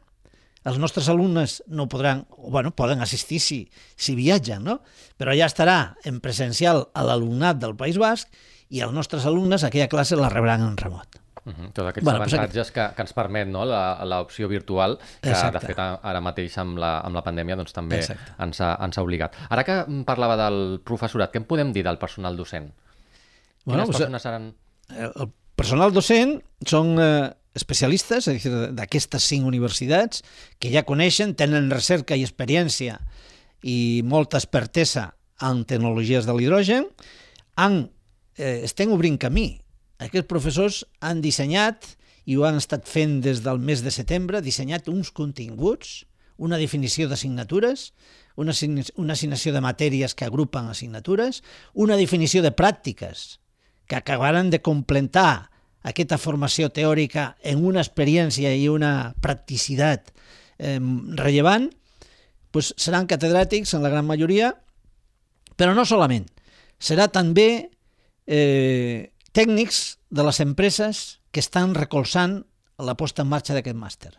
els 0.68 0.77
nostres 0.77 1.10
alumnes 1.10 1.62
no 1.68 1.88
podran, 1.89 2.25
bueno, 2.38 2.72
poden 2.77 3.01
assistir 3.01 3.39
si, 3.41 3.63
si 3.96 4.15
viatgen, 4.15 4.63
no? 4.63 4.80
però 5.18 5.34
allà 5.34 5.48
estarà 5.50 5.80
en 6.06 6.20
presencial 6.22 6.88
a 6.94 7.06
l'alumnat 7.08 7.62
del 7.62 7.75
País 7.80 7.98
Basc 8.01 8.30
i 8.70 8.84
els 8.86 8.94
nostres 8.94 9.25
alumnes 9.25 9.65
aquella 9.65 9.89
classe 9.91 10.20
la 10.20 10.30
rebran 10.30 10.63
en 10.65 10.77
remot. 10.77 11.22
Uh 11.44 11.53
-huh. 11.53 11.72
Tots 11.74 11.89
aquests 11.89 12.06
bueno, 12.06 12.22
avantatges 12.22 12.72
que, 12.72 12.89
que 12.96 13.01
ens 13.01 13.13
permet 13.13 13.48
no? 13.48 13.65
l'opció 13.65 14.48
virtual, 14.48 15.00
que 15.22 15.30
Exacte. 15.30 15.60
de 15.60 15.65
fet 15.68 15.80
ara 15.80 16.22
mateix 16.22 16.58
amb 16.58 16.77
la, 16.77 17.00
amb 17.00 17.15
la 17.15 17.24
pandèmia 17.24 17.56
doncs, 17.56 17.74
també 17.74 17.98
ens 18.39 18.62
ha, 18.62 18.77
ens 18.86 18.98
ha 18.98 19.01
obligat. 19.01 19.36
Ara 19.50 19.63
que 19.63 19.86
parlava 20.06 20.38
del 20.38 20.82
professorat, 20.84 21.34
què 21.34 21.38
en 21.38 21.46
podem 21.46 21.74
dir 21.74 21.84
del 21.84 21.98
personal 21.98 22.38
docent? 22.38 22.72
Bueno, 23.65 23.84
Quines 23.84 23.86
pues, 23.86 23.98
persones 23.98 24.22
seran... 24.22 24.53
El 24.89 25.32
personal 25.56 25.91
docent 25.91 26.41
són 26.65 27.00
eh, 27.00 27.34
especialistes, 27.58 28.27
és 28.31 28.43
dir, 28.43 28.51
d'aquestes 28.77 29.25
cinc 29.27 29.48
universitats, 29.48 30.24
que 30.60 30.72
ja 30.72 30.86
coneixen, 30.88 31.36
tenen 31.36 31.72
recerca 31.72 32.15
i 32.15 32.24
experiència 32.25 33.00
i 33.62 34.01
molta 34.08 34.39
expertesa 34.39 35.12
en 35.41 35.65
tecnologies 35.67 36.27
de 36.27 36.36
l'hidrogen, 36.38 36.88
han, 37.60 37.89
eh, 38.38 38.62
estem 38.63 38.91
obrint 38.93 39.20
camí. 39.20 39.62
Aquests 40.00 40.29
professors 40.29 40.86
han 41.01 41.22
dissenyat, 41.22 41.98
i 42.25 42.38
ho 42.38 42.46
han 42.46 42.58
estat 42.62 42.88
fent 42.88 43.20
des 43.25 43.41
del 43.43 43.60
mes 43.60 43.81
de 43.84 43.91
setembre, 43.91 44.41
dissenyat 44.41 44.88
uns 44.89 45.12
continguts, 45.12 46.05
una 46.38 46.58
definició 46.58 47.08
d'assignatures, 47.10 47.91
una, 48.36 48.53
una 48.96 49.13
assignació 49.13 49.53
de 49.53 49.62
matèries 49.62 50.15
que 50.15 50.25
agrupen 50.25 50.70
assignatures, 50.72 51.41
una 51.74 51.98
definició 51.98 52.41
de 52.41 52.53
pràctiques 52.55 53.39
que 53.88 53.98
acabaran 53.98 54.50
de 54.50 54.62
completar 54.62 55.50
aquesta 55.88 56.19
formació 56.21 56.69
teòrica 56.69 57.35
en 57.41 57.63
una 57.65 57.81
experiència 57.81 58.53
i 58.53 58.67
una 58.69 59.13
practicitat 59.21 60.11
eh, 60.57 60.77
rellevant, 61.17 61.69
doncs 62.51 62.73
seran 62.77 63.07
catedràtics 63.09 63.73
en 63.75 63.85
la 63.85 63.91
gran 63.93 64.05
majoria, 64.05 64.51
però 65.55 65.73
no 65.77 65.85
solament. 65.88 66.27
Serà 66.81 67.07
també 67.13 67.69
eh, 68.27 69.11
tècnics 69.33 69.97
de 70.09 70.25
les 70.27 70.41
empreses 70.43 71.21
que 71.31 71.39
estan 71.39 71.75
recolzant 71.77 72.41
la 72.81 72.97
posta 72.97 73.23
en 73.23 73.31
marxa 73.31 73.55
d'aquest 73.55 73.77
màster. 73.77 74.11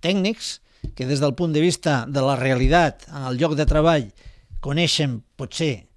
Tècnics 0.00 0.58
que 0.94 1.06
des 1.06 1.20
del 1.20 1.34
punt 1.34 1.52
de 1.52 1.60
vista 1.60 2.04
de 2.06 2.22
la 2.22 2.36
realitat 2.38 3.06
en 3.10 3.26
el 3.30 3.38
lloc 3.38 3.56
de 3.58 3.66
treball 3.66 4.06
coneixen 4.62 5.18
potser 5.36 5.88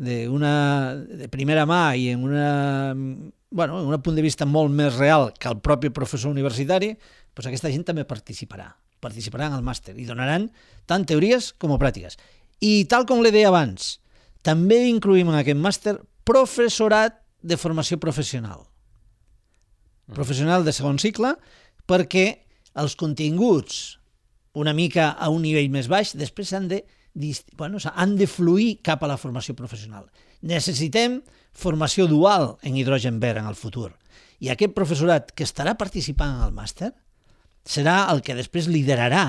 d'una 0.00 0.54
de 0.96 1.28
primera 1.28 1.66
mà 1.68 1.92
i 1.96 2.08
en 2.14 2.24
una 2.24 2.50
bueno, 3.50 3.80
en 3.80 3.86
un 3.86 4.02
punt 4.02 4.16
de 4.16 4.22
vista 4.22 4.46
molt 4.46 4.70
més 4.70 4.96
real 4.96 5.32
que 5.38 5.50
el 5.50 5.58
propi 5.60 5.90
professor 5.90 6.30
universitari, 6.30 6.92
doncs 7.34 7.50
aquesta 7.50 7.70
gent 7.70 7.84
també 7.88 8.06
participarà, 8.06 8.68
participarà 9.02 9.48
en 9.50 9.56
el 9.58 9.66
màster 9.66 9.96
i 9.98 10.06
donaran 10.06 10.48
tant 10.86 11.06
teories 11.06 11.52
com 11.58 11.74
pràctiques. 11.78 12.16
I 12.60 12.84
tal 12.90 13.06
com 13.08 13.22
l'he 13.24 13.32
dit 13.34 13.46
abans, 13.48 13.98
també 14.46 14.84
incluïm 14.88 15.32
en 15.32 15.40
aquest 15.40 15.58
màster 15.58 15.96
professorat 16.24 17.18
de 17.42 17.56
formació 17.56 17.98
professional. 17.98 18.62
Mm. 20.06 20.14
Professional 20.14 20.64
de 20.64 20.74
segon 20.76 21.00
cicle, 21.00 21.34
perquè 21.88 22.26
els 22.78 22.94
continguts 22.94 23.98
una 24.54 24.74
mica 24.74 25.10
a 25.18 25.30
un 25.30 25.42
nivell 25.42 25.70
més 25.70 25.88
baix, 25.90 26.14
després 26.18 26.52
han 26.54 26.68
de, 26.70 26.82
bueno, 27.56 27.78
han 27.94 28.16
de 28.18 28.26
fluir 28.26 28.80
cap 28.82 29.02
a 29.02 29.10
la 29.10 29.18
formació 29.18 29.54
professional. 29.58 30.08
Necessitem 30.42 31.20
formació 31.52 32.06
dual 32.06 32.56
en 32.62 32.76
hidrogen 32.76 33.20
verd 33.20 33.42
en 33.42 33.50
el 33.50 33.58
futur. 33.58 33.92
I 34.40 34.48
aquest 34.48 34.74
professorat 34.74 35.32
que 35.36 35.44
estarà 35.44 35.76
participant 35.76 36.38
en 36.38 36.44
el 36.46 36.56
màster 36.56 36.92
serà 37.66 38.06
el 38.12 38.22
que 38.24 38.36
després 38.38 38.70
liderarà 38.72 39.24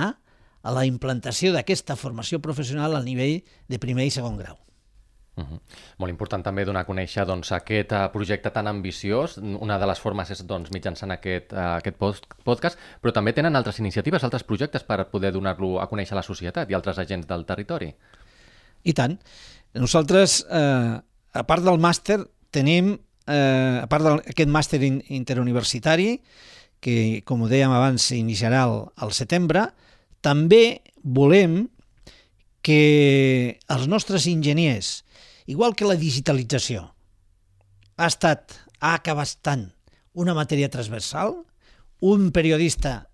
a 0.62 0.72
la 0.72 0.86
implantació 0.86 1.52
d'aquesta 1.54 1.98
formació 1.98 2.40
professional 2.40 2.96
al 2.96 3.06
nivell 3.06 3.42
de 3.68 3.80
primer 3.82 4.08
i 4.08 4.14
segon 4.14 4.38
grau. 4.38 4.58
Uh 5.36 5.44
-huh. 5.44 5.60
Molt 5.98 6.10
important 6.12 6.44
també 6.44 6.66
donar 6.66 6.82
a 6.82 6.86
conèixer 6.86 7.26
doncs, 7.26 7.52
aquest 7.52 7.92
uh, 7.92 8.12
projecte 8.12 8.52
tan 8.52 8.68
ambiciós. 8.68 9.38
Una 9.38 9.80
de 9.80 9.86
les 9.88 10.00
formes 10.00 10.30
és 10.30 10.46
doncs, 10.46 10.70
mitjançant 10.72 11.12
aquest, 11.12 11.54
uh, 11.54 11.78
aquest 11.78 11.98
podcast, 12.44 12.78
però 13.02 13.12
també 13.12 13.34
tenen 13.34 13.56
altres 13.56 13.80
iniciatives, 13.80 14.24
altres 14.24 14.44
projectes 14.44 14.84
per 14.84 15.10
poder 15.10 15.32
donar-lo 15.32 15.80
a 15.82 15.88
conèixer 15.88 16.14
a 16.14 16.16
la 16.16 16.24
societat 16.24 16.70
i 16.70 16.74
altres 16.74 17.00
agents 17.00 17.28
del 17.28 17.46
territori. 17.46 17.96
I 18.84 18.94
tant. 18.94 19.20
Nosaltres, 19.74 20.46
eh, 20.50 21.02
a 21.34 21.44
part 21.48 21.64
del 21.66 21.80
màster, 21.82 22.20
tenim 22.52 22.96
eh, 23.28 23.80
a 23.82 23.88
part 23.92 24.08
d'aquest 24.08 24.52
màster 24.52 24.82
interuniversitari, 24.84 26.16
que, 26.82 27.22
com 27.26 27.44
ho 27.44 27.50
dèiem 27.52 27.72
abans, 27.72 28.10
s'iniciarà 28.10 28.66
al, 28.66 28.78
al 28.98 29.14
setembre, 29.16 29.68
també 30.26 30.82
volem 31.04 31.68
que 32.66 33.58
els 33.74 33.88
nostres 33.90 34.28
enginyers, 34.30 35.02
igual 35.50 35.76
que 35.78 35.88
la 35.88 35.98
digitalització, 35.98 36.90
ha 37.98 38.10
estat, 38.10 38.58
ha 38.82 38.96
acabat 38.98 39.38
tant 39.46 39.70
una 40.18 40.36
matèria 40.38 40.70
transversal, 40.74 41.38
un 42.02 42.32
periodista 42.34 43.12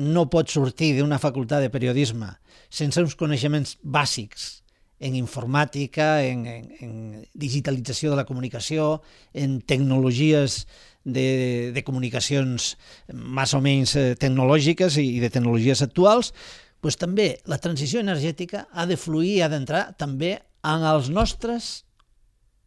no 0.00 0.26
pot 0.32 0.50
sortir 0.50 0.94
d'una 0.96 1.20
facultat 1.22 1.62
de 1.62 1.70
periodisme 1.70 2.32
sense 2.72 2.98
uns 2.98 3.14
coneixements 3.14 3.76
bàsics 3.82 4.63
en 5.00 5.14
informàtica, 5.18 6.22
en, 6.24 6.46
en, 6.46 6.66
en 6.80 6.92
digitalització 7.34 8.12
de 8.12 8.18
la 8.20 8.26
comunicació, 8.28 9.02
en 9.34 9.60
tecnologies 9.60 10.64
de, 11.04 11.72
de 11.74 11.84
comunicacions 11.84 12.74
més 13.12 13.54
o 13.54 13.60
menys 13.64 13.96
eh, 14.00 14.12
tecnològiques 14.20 14.98
i 15.02 15.18
de 15.22 15.30
tecnologies 15.30 15.82
actuals, 15.84 16.32
doncs 16.84 17.00
també 17.00 17.28
la 17.48 17.58
transició 17.58 18.00
energètica 18.00 18.66
ha 18.72 18.86
de 18.86 18.98
fluir 19.00 19.38
i 19.38 19.42
ha 19.44 19.50
d'entrar 19.52 19.86
també 20.00 20.36
en 20.64 20.84
els 20.88 21.10
nostres 21.12 21.84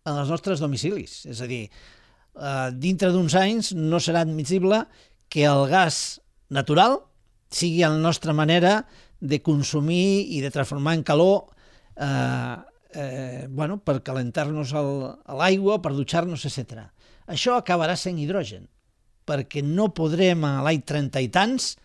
en 0.08 0.16
els 0.16 0.30
nostres 0.32 0.62
domicilis. 0.64 1.26
És 1.28 1.42
a 1.44 1.48
dir, 1.50 1.68
eh, 1.68 2.70
dintre 2.74 3.12
d'uns 3.12 3.36
anys 3.36 3.74
no 3.76 4.00
serà 4.00 4.24
admissible 4.24 4.86
que 5.28 5.44
el 5.44 5.68
gas 5.68 6.22
natural 6.50 7.02
sigui 7.52 7.84
la 7.84 7.98
nostra 7.98 8.34
manera 8.34 8.86
de 9.20 9.42
consumir 9.42 10.28
i 10.32 10.42
de 10.42 10.52
transformar 10.52 10.96
en 10.96 11.04
calor 11.04 11.57
eh, 12.00 12.56
eh, 12.94 13.48
bueno, 13.50 13.80
per 13.84 14.02
calentar-nos 14.06 14.74
l'aigua, 14.74 15.82
per 15.82 15.94
dutxar-nos, 15.96 16.46
etc. 16.48 16.88
Això 17.28 17.58
acabarà 17.58 17.98
sent 18.00 18.20
hidrogen, 18.22 18.68
perquè 19.28 19.64
no 19.66 19.90
podrem 19.96 20.46
a 20.48 20.58
l'any 20.66 20.84
30 20.88 21.24
i 21.26 21.30
tants, 21.34 21.76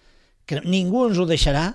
ningú 0.63 1.07
ens 1.09 1.19
ho 1.19 1.27
deixarà, 1.27 1.73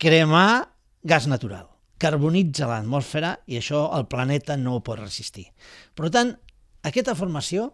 cremar 0.00 0.70
gas 1.04 1.26
natural. 1.30 1.68
Carbonitza 2.00 2.68
l'atmosfera 2.68 3.34
i 3.46 3.58
això 3.60 3.84
el 3.96 4.06
planeta 4.08 4.56
no 4.56 4.78
ho 4.78 4.84
pot 4.84 5.00
resistir. 5.00 5.50
Per 5.94 6.08
tant, 6.12 6.32
aquesta 6.86 7.16
formació 7.16 7.68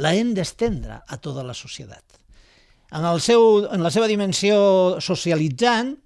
la 0.00 0.14
hem 0.16 0.32
d'estendre 0.36 1.02
a 1.04 1.18
tota 1.20 1.44
la 1.44 1.56
societat. 1.56 2.02
En, 2.92 3.04
el 3.04 3.20
seu, 3.20 3.66
en 3.72 3.82
la 3.84 3.90
seva 3.92 4.08
dimensió 4.08 4.56
socialitzant, 5.02 5.96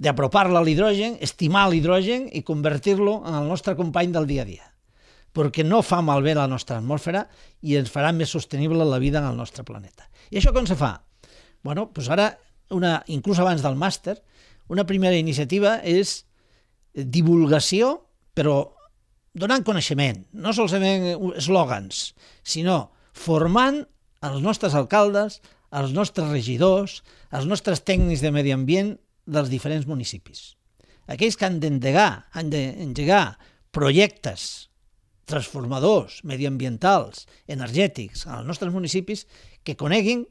d'apropar-la 0.00 0.62
a 0.62 0.64
l'hidrogen, 0.64 1.18
estimar 1.20 1.68
l'hidrogen 1.68 2.26
i 2.32 2.42
convertir-lo 2.46 3.20
en 3.28 3.36
el 3.36 3.48
nostre 3.52 3.76
company 3.76 4.14
del 4.16 4.28
dia 4.30 4.46
a 4.46 4.48
dia 4.48 4.66
perquè 5.30 5.62
no 5.62 5.78
fa 5.86 6.00
malbé 6.02 6.34
la 6.34 6.48
nostra 6.50 6.80
atmosfera 6.80 7.24
i 7.62 7.76
ens 7.78 7.90
farà 7.92 8.10
més 8.14 8.32
sostenible 8.34 8.86
la 8.86 8.98
vida 8.98 9.20
en 9.20 9.28
el 9.28 9.36
nostre 9.38 9.64
planeta. 9.66 10.08
I 10.30 10.40
això 10.40 10.52
com 10.54 10.66
se 10.66 10.76
fa? 10.78 10.96
Bueno, 11.62 11.88
doncs 11.94 12.10
ara, 12.10 12.32
una, 12.74 13.00
inclús 13.06 13.38
abans 13.42 13.62
del 13.62 13.78
màster, 13.78 14.16
una 14.70 14.86
primera 14.86 15.18
iniciativa 15.18 15.78
és 15.86 16.24
divulgació, 16.94 17.92
però 18.34 18.72
donant 19.34 19.62
coneixement, 19.66 20.24
no 20.32 20.54
solament 20.54 21.12
eslògans, 21.38 22.10
sinó 22.42 22.90
formant 23.14 23.84
els 24.26 24.42
nostres 24.42 24.74
alcaldes, 24.74 25.38
els 25.70 25.94
nostres 25.94 26.30
regidors, 26.32 27.00
els 27.30 27.46
nostres 27.46 27.84
tècnics 27.86 28.24
de 28.24 28.32
medi 28.34 28.54
ambient 28.54 28.96
dels 29.26 29.50
diferents 29.52 29.86
municipis. 29.86 30.54
Aquells 31.10 31.36
que 31.36 31.46
han 31.48 31.58
d'endegar, 31.62 32.26
han 32.32 32.50
d'engegar 32.52 33.38
projectes 33.74 34.70
transformadors, 35.30 36.20
mediambientals, 36.26 37.26
energètics 37.46 38.26
als 38.26 38.46
nostres 38.46 38.72
municipis 38.74 39.26
que 39.62 39.76
coneguin 39.78 40.24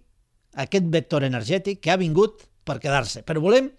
aquest 0.60 0.89
vector 0.91 1.24
energètic 1.24 1.79
que 1.84 1.93
ha 1.93 2.00
vingut 2.00 2.43
per 2.67 2.79
quedar-se. 2.84 3.24
Però 3.24 3.41
volem 3.43 3.72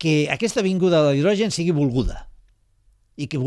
que 0.00 0.26
aquesta 0.32 0.64
vinguda 0.64 1.02
de 1.04 1.12
l'hidrogen 1.14 1.52
sigui 1.52 1.74
volguda 1.76 2.26
i 3.16 3.28
que 3.32 3.40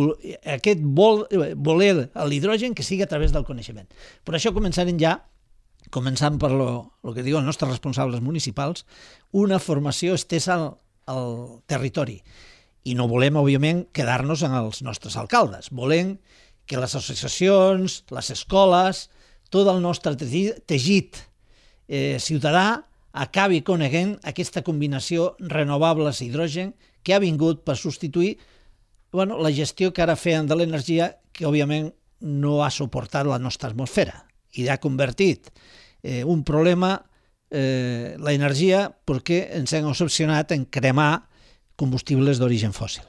aquest 0.50 0.82
vol, 0.82 1.28
voler 1.62 2.10
l'hidrogen 2.26 2.74
que 2.74 2.86
sigui 2.86 3.06
a 3.06 3.10
través 3.10 3.34
del 3.34 3.46
coneixement. 3.46 3.90
Per 4.26 4.34
això 4.34 4.54
començarem 4.54 4.98
ja, 5.02 5.20
començant 5.94 6.40
per 6.42 6.50
lo, 6.54 6.70
lo 7.06 7.14
que 7.14 7.26
diuen 7.26 7.44
els 7.44 7.54
nostres 7.54 7.70
responsables 7.70 8.22
municipals, 8.26 8.86
una 9.32 9.62
formació 9.62 10.18
estesa 10.18 10.58
al, 11.10 11.62
territori. 11.70 12.20
I 12.88 12.96
no 12.96 13.10
volem, 13.12 13.38
òbviament, 13.40 13.88
quedar-nos 13.96 14.44
en 14.48 14.56
els 14.56 14.84
nostres 14.86 15.18
alcaldes. 15.20 15.70
Volem 15.76 16.16
que 16.70 16.80
les 16.80 16.94
associacions, 16.96 18.04
les 18.14 18.30
escoles, 18.32 19.08
tot 19.50 19.68
el 19.68 19.82
nostre 19.82 20.14
teixit 20.16 21.18
eh, 21.90 22.18
ciutadà 22.22 22.86
acabi 23.12 23.64
coneguent 23.66 24.16
aquesta 24.30 24.62
combinació 24.62 25.34
renovables 25.42 26.22
hidrogen 26.22 26.76
que 27.04 27.16
ha 27.16 27.24
vingut 27.24 27.66
per 27.66 27.76
substituir 27.78 28.38
bueno, 29.12 29.40
la 29.42 29.52
gestió 29.52 29.92
que 29.92 30.04
ara 30.06 30.16
feien 30.16 30.46
de 30.46 30.56
l'energia 30.56 31.16
que, 31.34 31.48
òbviament, 31.50 31.90
no 32.22 32.60
ha 32.64 32.70
suportat 32.70 33.26
la 33.26 33.40
nostra 33.42 33.72
atmosfera 33.72 34.26
i 34.54 34.68
ha 34.70 34.78
convertit 34.82 35.50
eh, 36.04 36.24
un 36.24 36.44
problema 36.46 37.00
eh, 37.52 38.16
l'energia 38.22 38.88
perquè 38.90 39.46
ens 39.60 39.74
hem 39.74 39.90
obsessionat 39.90 40.54
en 40.56 40.66
cremar 40.66 41.30
combustibles 41.80 42.40
d'origen 42.40 42.76
fòssil. 42.76 43.06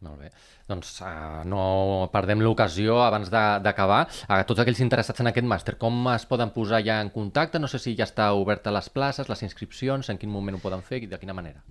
Molt 0.00 0.22
bé. 0.22 0.30
Doncs 0.70 0.92
uh, 1.02 1.42
no 1.50 2.06
perdem 2.12 2.40
l'ocasió 2.44 3.00
abans 3.02 3.28
d'acabar. 3.32 4.04
A 4.30 4.40
tots 4.48 4.62
aquells 4.62 4.80
interessats 4.84 5.20
en 5.20 5.28
aquest 5.30 5.48
màster, 5.50 5.74
com 5.80 6.06
es 6.14 6.24
poden 6.30 6.54
posar 6.54 6.80
ja 6.86 7.00
en 7.02 7.10
contacte? 7.12 7.60
No 7.60 7.68
sé 7.68 7.80
si 7.82 7.96
ja 7.98 8.06
està 8.06 8.30
oberta 8.38 8.72
les 8.72 8.88
places, 8.88 9.28
les 9.28 9.44
inscripcions, 9.44 10.08
en 10.08 10.20
quin 10.20 10.30
moment 10.30 10.56
ho 10.56 10.62
poden 10.62 10.84
fer 10.86 11.02
i 11.02 11.10
de 11.10 11.18
quina 11.20 11.36
manera. 11.36 11.64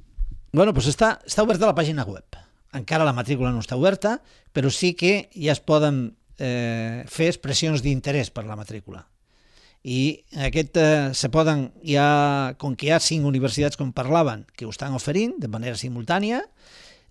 Bueno, 0.52 0.74
doncs 0.74 0.92
està, 0.92 1.16
està 1.26 1.46
oberta 1.46 1.70
la 1.70 1.78
pàgina 1.78 2.06
web. 2.10 2.38
Encara 2.76 3.08
la 3.08 3.16
matrícula 3.18 3.54
no 3.54 3.64
està 3.64 3.80
oberta, 3.80 4.20
però 4.54 4.70
sí 4.74 4.94
que 4.98 5.30
ja 5.34 5.56
es 5.56 5.64
poden 5.64 6.04
eh, 6.38 7.06
fer 7.10 7.32
expressions 7.32 7.82
d'interès 7.86 8.30
per 8.34 8.46
la 8.46 8.58
matrícula. 8.60 9.08
I 9.84 10.26
aquest 10.48 10.78
eh, 10.78 11.12
se 11.15 11.30
poden, 11.32 11.70
ja, 11.88 12.56
com 12.60 12.76
que 12.76 12.89
hi 12.89 12.92
ha 12.92 13.00
cinc 13.00 13.26
universitats 13.26 13.80
com 13.80 13.94
parlaven, 13.96 14.44
que 14.58 14.68
ho 14.68 14.74
estan 14.74 14.96
oferint 14.98 15.38
de 15.39 15.48
manera 15.48 15.80
simultània, 15.80 16.42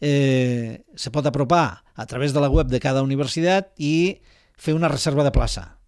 eh, 0.01 0.85
se 0.95 1.11
pot 1.11 1.27
apropar 1.27 1.85
a 1.95 2.07
través 2.07 2.35
de 2.35 2.41
la 2.45 2.51
web 2.53 2.69
de 2.69 2.81
cada 2.81 3.03
universitat 3.03 3.73
i 3.79 4.21
fer 4.59 4.75
una 4.77 4.93
reserva 4.93 5.25
de 5.25 5.33
plaça. 5.33 5.79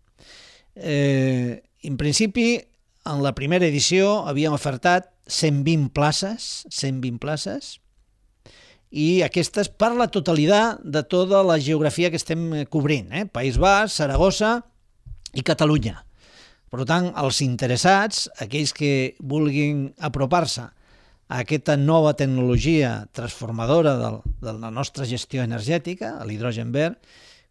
Eh, 0.75 1.62
en 1.83 1.97
principi, 2.01 2.62
en 3.05 3.23
la 3.23 3.35
primera 3.35 3.66
edició 3.66 4.25
havíem 4.29 4.57
ofertat 4.57 5.12
120 5.29 5.93
places, 5.95 6.66
120 6.71 7.21
places, 7.21 7.79
i 8.90 9.23
aquestes 9.23 9.69
per 9.71 9.93
la 9.95 10.09
totalitat 10.11 10.81
de 10.83 11.05
tota 11.07 11.45
la 11.47 11.61
geografia 11.62 12.11
que 12.11 12.19
estem 12.19 12.64
cobrint, 12.66 13.12
eh? 13.14 13.27
País 13.27 13.59
Basc, 13.59 14.01
Saragossa 14.01 14.64
i 15.33 15.45
Catalunya. 15.47 16.01
Per 16.70 16.87
tant, 16.87 17.09
els 17.18 17.40
interessats, 17.42 18.28
aquells 18.38 18.70
que 18.76 19.16
vulguin 19.18 19.88
apropar-se 20.06 20.68
aquesta 21.30 21.76
nova 21.78 22.12
tecnologia 22.18 22.92
transformadora 23.14 23.96
del, 23.98 24.20
de 24.42 24.54
la 24.59 24.70
nostra 24.70 25.06
gestió 25.06 25.42
energètica, 25.42 26.16
l'hidrogen 26.26 26.70
verd, 26.74 26.98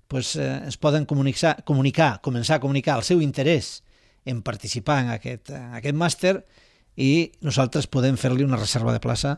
doncs, 0.10 0.34
eh, 0.40 0.48
ens 0.66 0.80
poden 0.80 1.06
comunicar, 1.06 1.58
comunicar, 1.68 2.18
començar 2.24 2.58
a 2.58 2.64
comunicar 2.64 2.98
el 3.00 3.06
seu 3.08 3.22
interès 3.22 3.82
en 4.26 4.42
participar 4.42 5.02
en 5.04 5.14
aquest, 5.14 5.52
en 5.52 5.76
aquest 5.80 6.00
màster 6.00 6.34
i 6.96 7.32
nosaltres 7.46 7.88
podem 7.92 8.18
fer-li 8.20 8.48
una 8.48 8.60
reserva 8.60 8.96
de 8.96 9.04
plaça. 9.04 9.38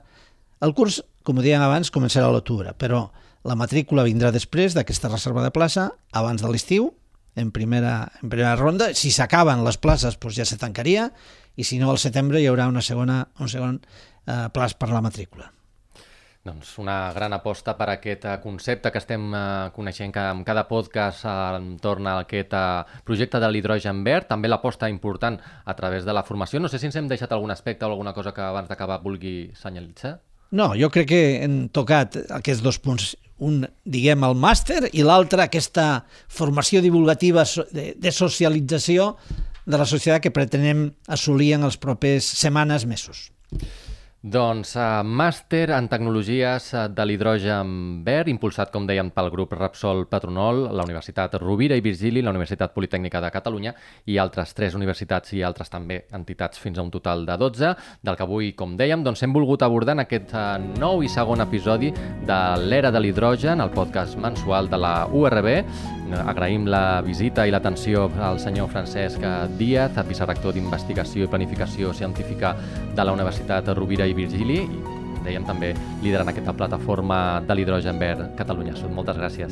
El 0.61 0.73
curs, 0.77 1.01
com 1.25 1.37
ho 1.37 1.45
dèiem 1.45 1.61
abans, 1.61 1.89
començarà 1.93 2.29
a 2.29 2.33
l'octubre, 2.33 2.73
però 2.77 3.07
la 3.45 3.57
matrícula 3.57 4.05
vindrà 4.05 4.29
després 4.33 4.77
d'aquesta 4.77 5.09
reserva 5.09 5.43
de 5.45 5.53
plaça, 5.53 5.89
abans 6.13 6.41
de 6.41 6.49
l'estiu, 6.49 6.91
en 7.35 7.51
primera, 7.51 8.11
en 8.21 8.29
primera 8.29 8.55
ronda. 8.55 8.91
Si 8.93 9.11
s'acaben 9.11 9.63
les 9.65 9.77
places, 9.77 10.19
doncs 10.19 10.37
ja 10.37 10.45
se 10.45 10.59
tancaria, 10.61 11.09
i 11.55 11.63
si 11.63 11.79
no, 11.79 11.91
al 11.91 11.99
setembre 11.99 12.41
hi 12.41 12.47
haurà 12.49 12.67
una 12.71 12.83
segona, 12.83 13.23
un 13.39 13.49
segon 13.51 13.81
eh, 13.81 14.47
plaç 14.53 14.77
per 14.79 14.91
la 14.91 15.01
matrícula. 15.03 15.51
Doncs 16.41 16.71
una 16.81 17.11
gran 17.13 17.35
aposta 17.35 17.75
per 17.77 17.91
aquest 17.93 18.23
eh, 18.25 18.37
concepte 18.41 18.89
que 18.89 18.97
estem 18.97 19.27
eh, 19.29 19.43
coneixent 19.75 20.13
que 20.15 20.23
cada 20.47 20.65
podcast 20.67 21.27
eh, 21.29 21.35
entorn 21.59 22.09
a 22.09 22.15
aquest 22.23 22.55
eh, 22.57 22.97
projecte 23.05 23.39
de 23.43 23.51
l'hidrogen 23.51 24.01
verd, 24.07 24.25
també 24.31 24.49
l'aposta 24.49 24.89
important 24.89 25.37
a 25.37 25.75
través 25.77 26.07
de 26.07 26.17
la 26.17 26.25
formació. 26.25 26.59
No 26.59 26.71
sé 26.71 26.81
si 26.81 26.89
ens 26.89 26.97
hem 26.97 27.11
deixat 27.11 27.31
algun 27.31 27.53
aspecte 27.53 27.85
o 27.85 27.91
alguna 27.91 28.15
cosa 28.17 28.33
que 28.33 28.41
abans 28.41 28.71
d'acabar 28.71 29.03
vulgui 29.05 29.51
senyalitzar. 29.53 30.17
No, 30.51 30.73
jo 30.75 30.89
crec 30.91 31.07
que 31.11 31.21
hem 31.45 31.67
tocat 31.71 32.17
aquests 32.29 32.63
dos 32.63 32.79
punts. 32.83 33.13
Un, 33.41 33.63
diguem, 33.89 34.21
el 34.27 34.35
màster 34.37 34.91
i 34.93 35.01
l'altre 35.01 35.47
aquesta 35.47 36.03
formació 36.29 36.81
divulgativa 36.83 37.45
de, 37.71 37.93
de 37.97 38.11
socialització 38.13 39.15
de 39.65 39.79
la 39.79 39.87
societat 39.89 40.21
que 40.25 40.33
pretenem 40.35 40.89
assolir 41.09 41.55
en 41.55 41.65
els 41.65 41.79
propers 41.81 42.27
setmanes, 42.37 42.85
mesos. 42.85 43.29
Doncs 44.21 44.75
uh, 44.77 45.01
màster 45.01 45.71
en 45.73 45.87
tecnologies 45.89 46.67
uh, 46.75 46.83
de 46.93 47.05
l'hidrogen 47.09 48.03
verd, 48.05 48.27
impulsat, 48.29 48.69
com 48.69 48.85
dèiem, 48.85 49.07
pel 49.15 49.31
grup 49.33 49.55
Repsol 49.57 50.03
Patronol, 50.11 50.67
la 50.77 50.85
Universitat 50.85 51.39
Rovira 51.41 51.73
i 51.73 51.81
Virgili, 51.81 52.21
la 52.21 52.29
Universitat 52.29 52.69
Politècnica 52.75 53.17
de 53.17 53.31
Catalunya 53.33 53.73
i 54.05 54.19
altres 54.21 54.53
tres 54.53 54.77
universitats 54.77 55.33
i 55.33 55.41
altres 55.41 55.73
també 55.73 56.03
entitats 56.13 56.61
fins 56.61 56.77
a 56.77 56.85
un 56.85 56.91
total 56.93 57.25
de 57.25 57.39
12, 57.41 57.71
del 58.05 58.19
que 58.19 58.27
avui, 58.27 58.51
com 58.53 58.75
dèiem, 58.77 59.01
doncs 59.01 59.25
hem 59.25 59.33
volgut 59.33 59.65
abordar 59.65 59.97
en 59.97 60.03
aquest 60.05 60.35
uh, 60.37 60.61
nou 60.77 61.01
i 61.01 61.09
segon 61.09 61.41
episodi 61.41 61.89
de 62.29 62.39
l'Era 62.61 62.93
de 62.93 63.01
l'Hidrogen, 63.01 63.57
el 63.57 63.73
podcast 63.73 64.21
mensual 64.21 64.69
de 64.69 64.83
la 64.85 64.93
URB. 65.09 65.49
Agraïm 66.13 66.67
la 66.69 67.01
visita 67.05 67.45
i 67.47 67.53
l'atenció 67.53 68.09
al 68.21 68.39
senyor 68.39 68.69
Francesc 68.71 69.21
Díaz, 69.57 69.97
vicerector 70.07 70.55
d'Investigació 70.55 71.25
i 71.25 71.31
Planificació 71.31 71.93
Científica 71.93 72.55
de 72.95 73.05
la 73.05 73.13
Universitat 73.15 73.67
Rovira 73.75 74.07
i 74.07 74.13
Virgili, 74.17 74.59
i 74.61 75.25
dèiem 75.25 75.45
també 75.45 75.75
liderant 76.01 76.29
aquesta 76.31 76.53
plataforma 76.57 77.41
de 77.47 77.53
l'hidrogen 77.55 77.99
verd 78.01 78.21
Catalunya 78.39 78.75
Sud. 78.77 78.91
Moltes 78.95 79.17
gràcies. 79.21 79.51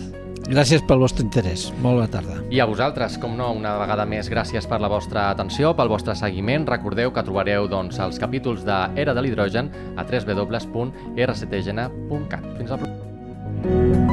Gràcies 0.50 0.82
pel 0.90 0.98
vostre 0.98 1.22
interès. 1.22 1.68
Molt 1.84 2.00
bona 2.00 2.10
tarda. 2.10 2.40
I 2.50 2.58
a 2.64 2.66
vosaltres, 2.66 3.20
com 3.22 3.38
no, 3.38 3.52
una 3.54 3.78
vegada 3.78 4.02
més, 4.10 4.26
gràcies 4.34 4.66
per 4.70 4.80
la 4.82 4.90
vostra 4.90 5.30
atenció, 5.30 5.76
pel 5.78 5.90
vostre 5.92 6.16
seguiment. 6.18 6.66
Recordeu 6.70 7.14
que 7.14 7.24
trobareu 7.28 7.68
doncs, 7.70 8.00
els 8.02 8.18
capítols 8.22 8.66
de 8.66 8.78
Era 8.98 9.14
de 9.14 9.22
l'Hidrogen 9.22 9.70
a 9.94 10.04
www.rctgena.cat. 10.10 12.44
Fins 12.58 12.70
la 12.74 12.78
propera. 12.82 14.09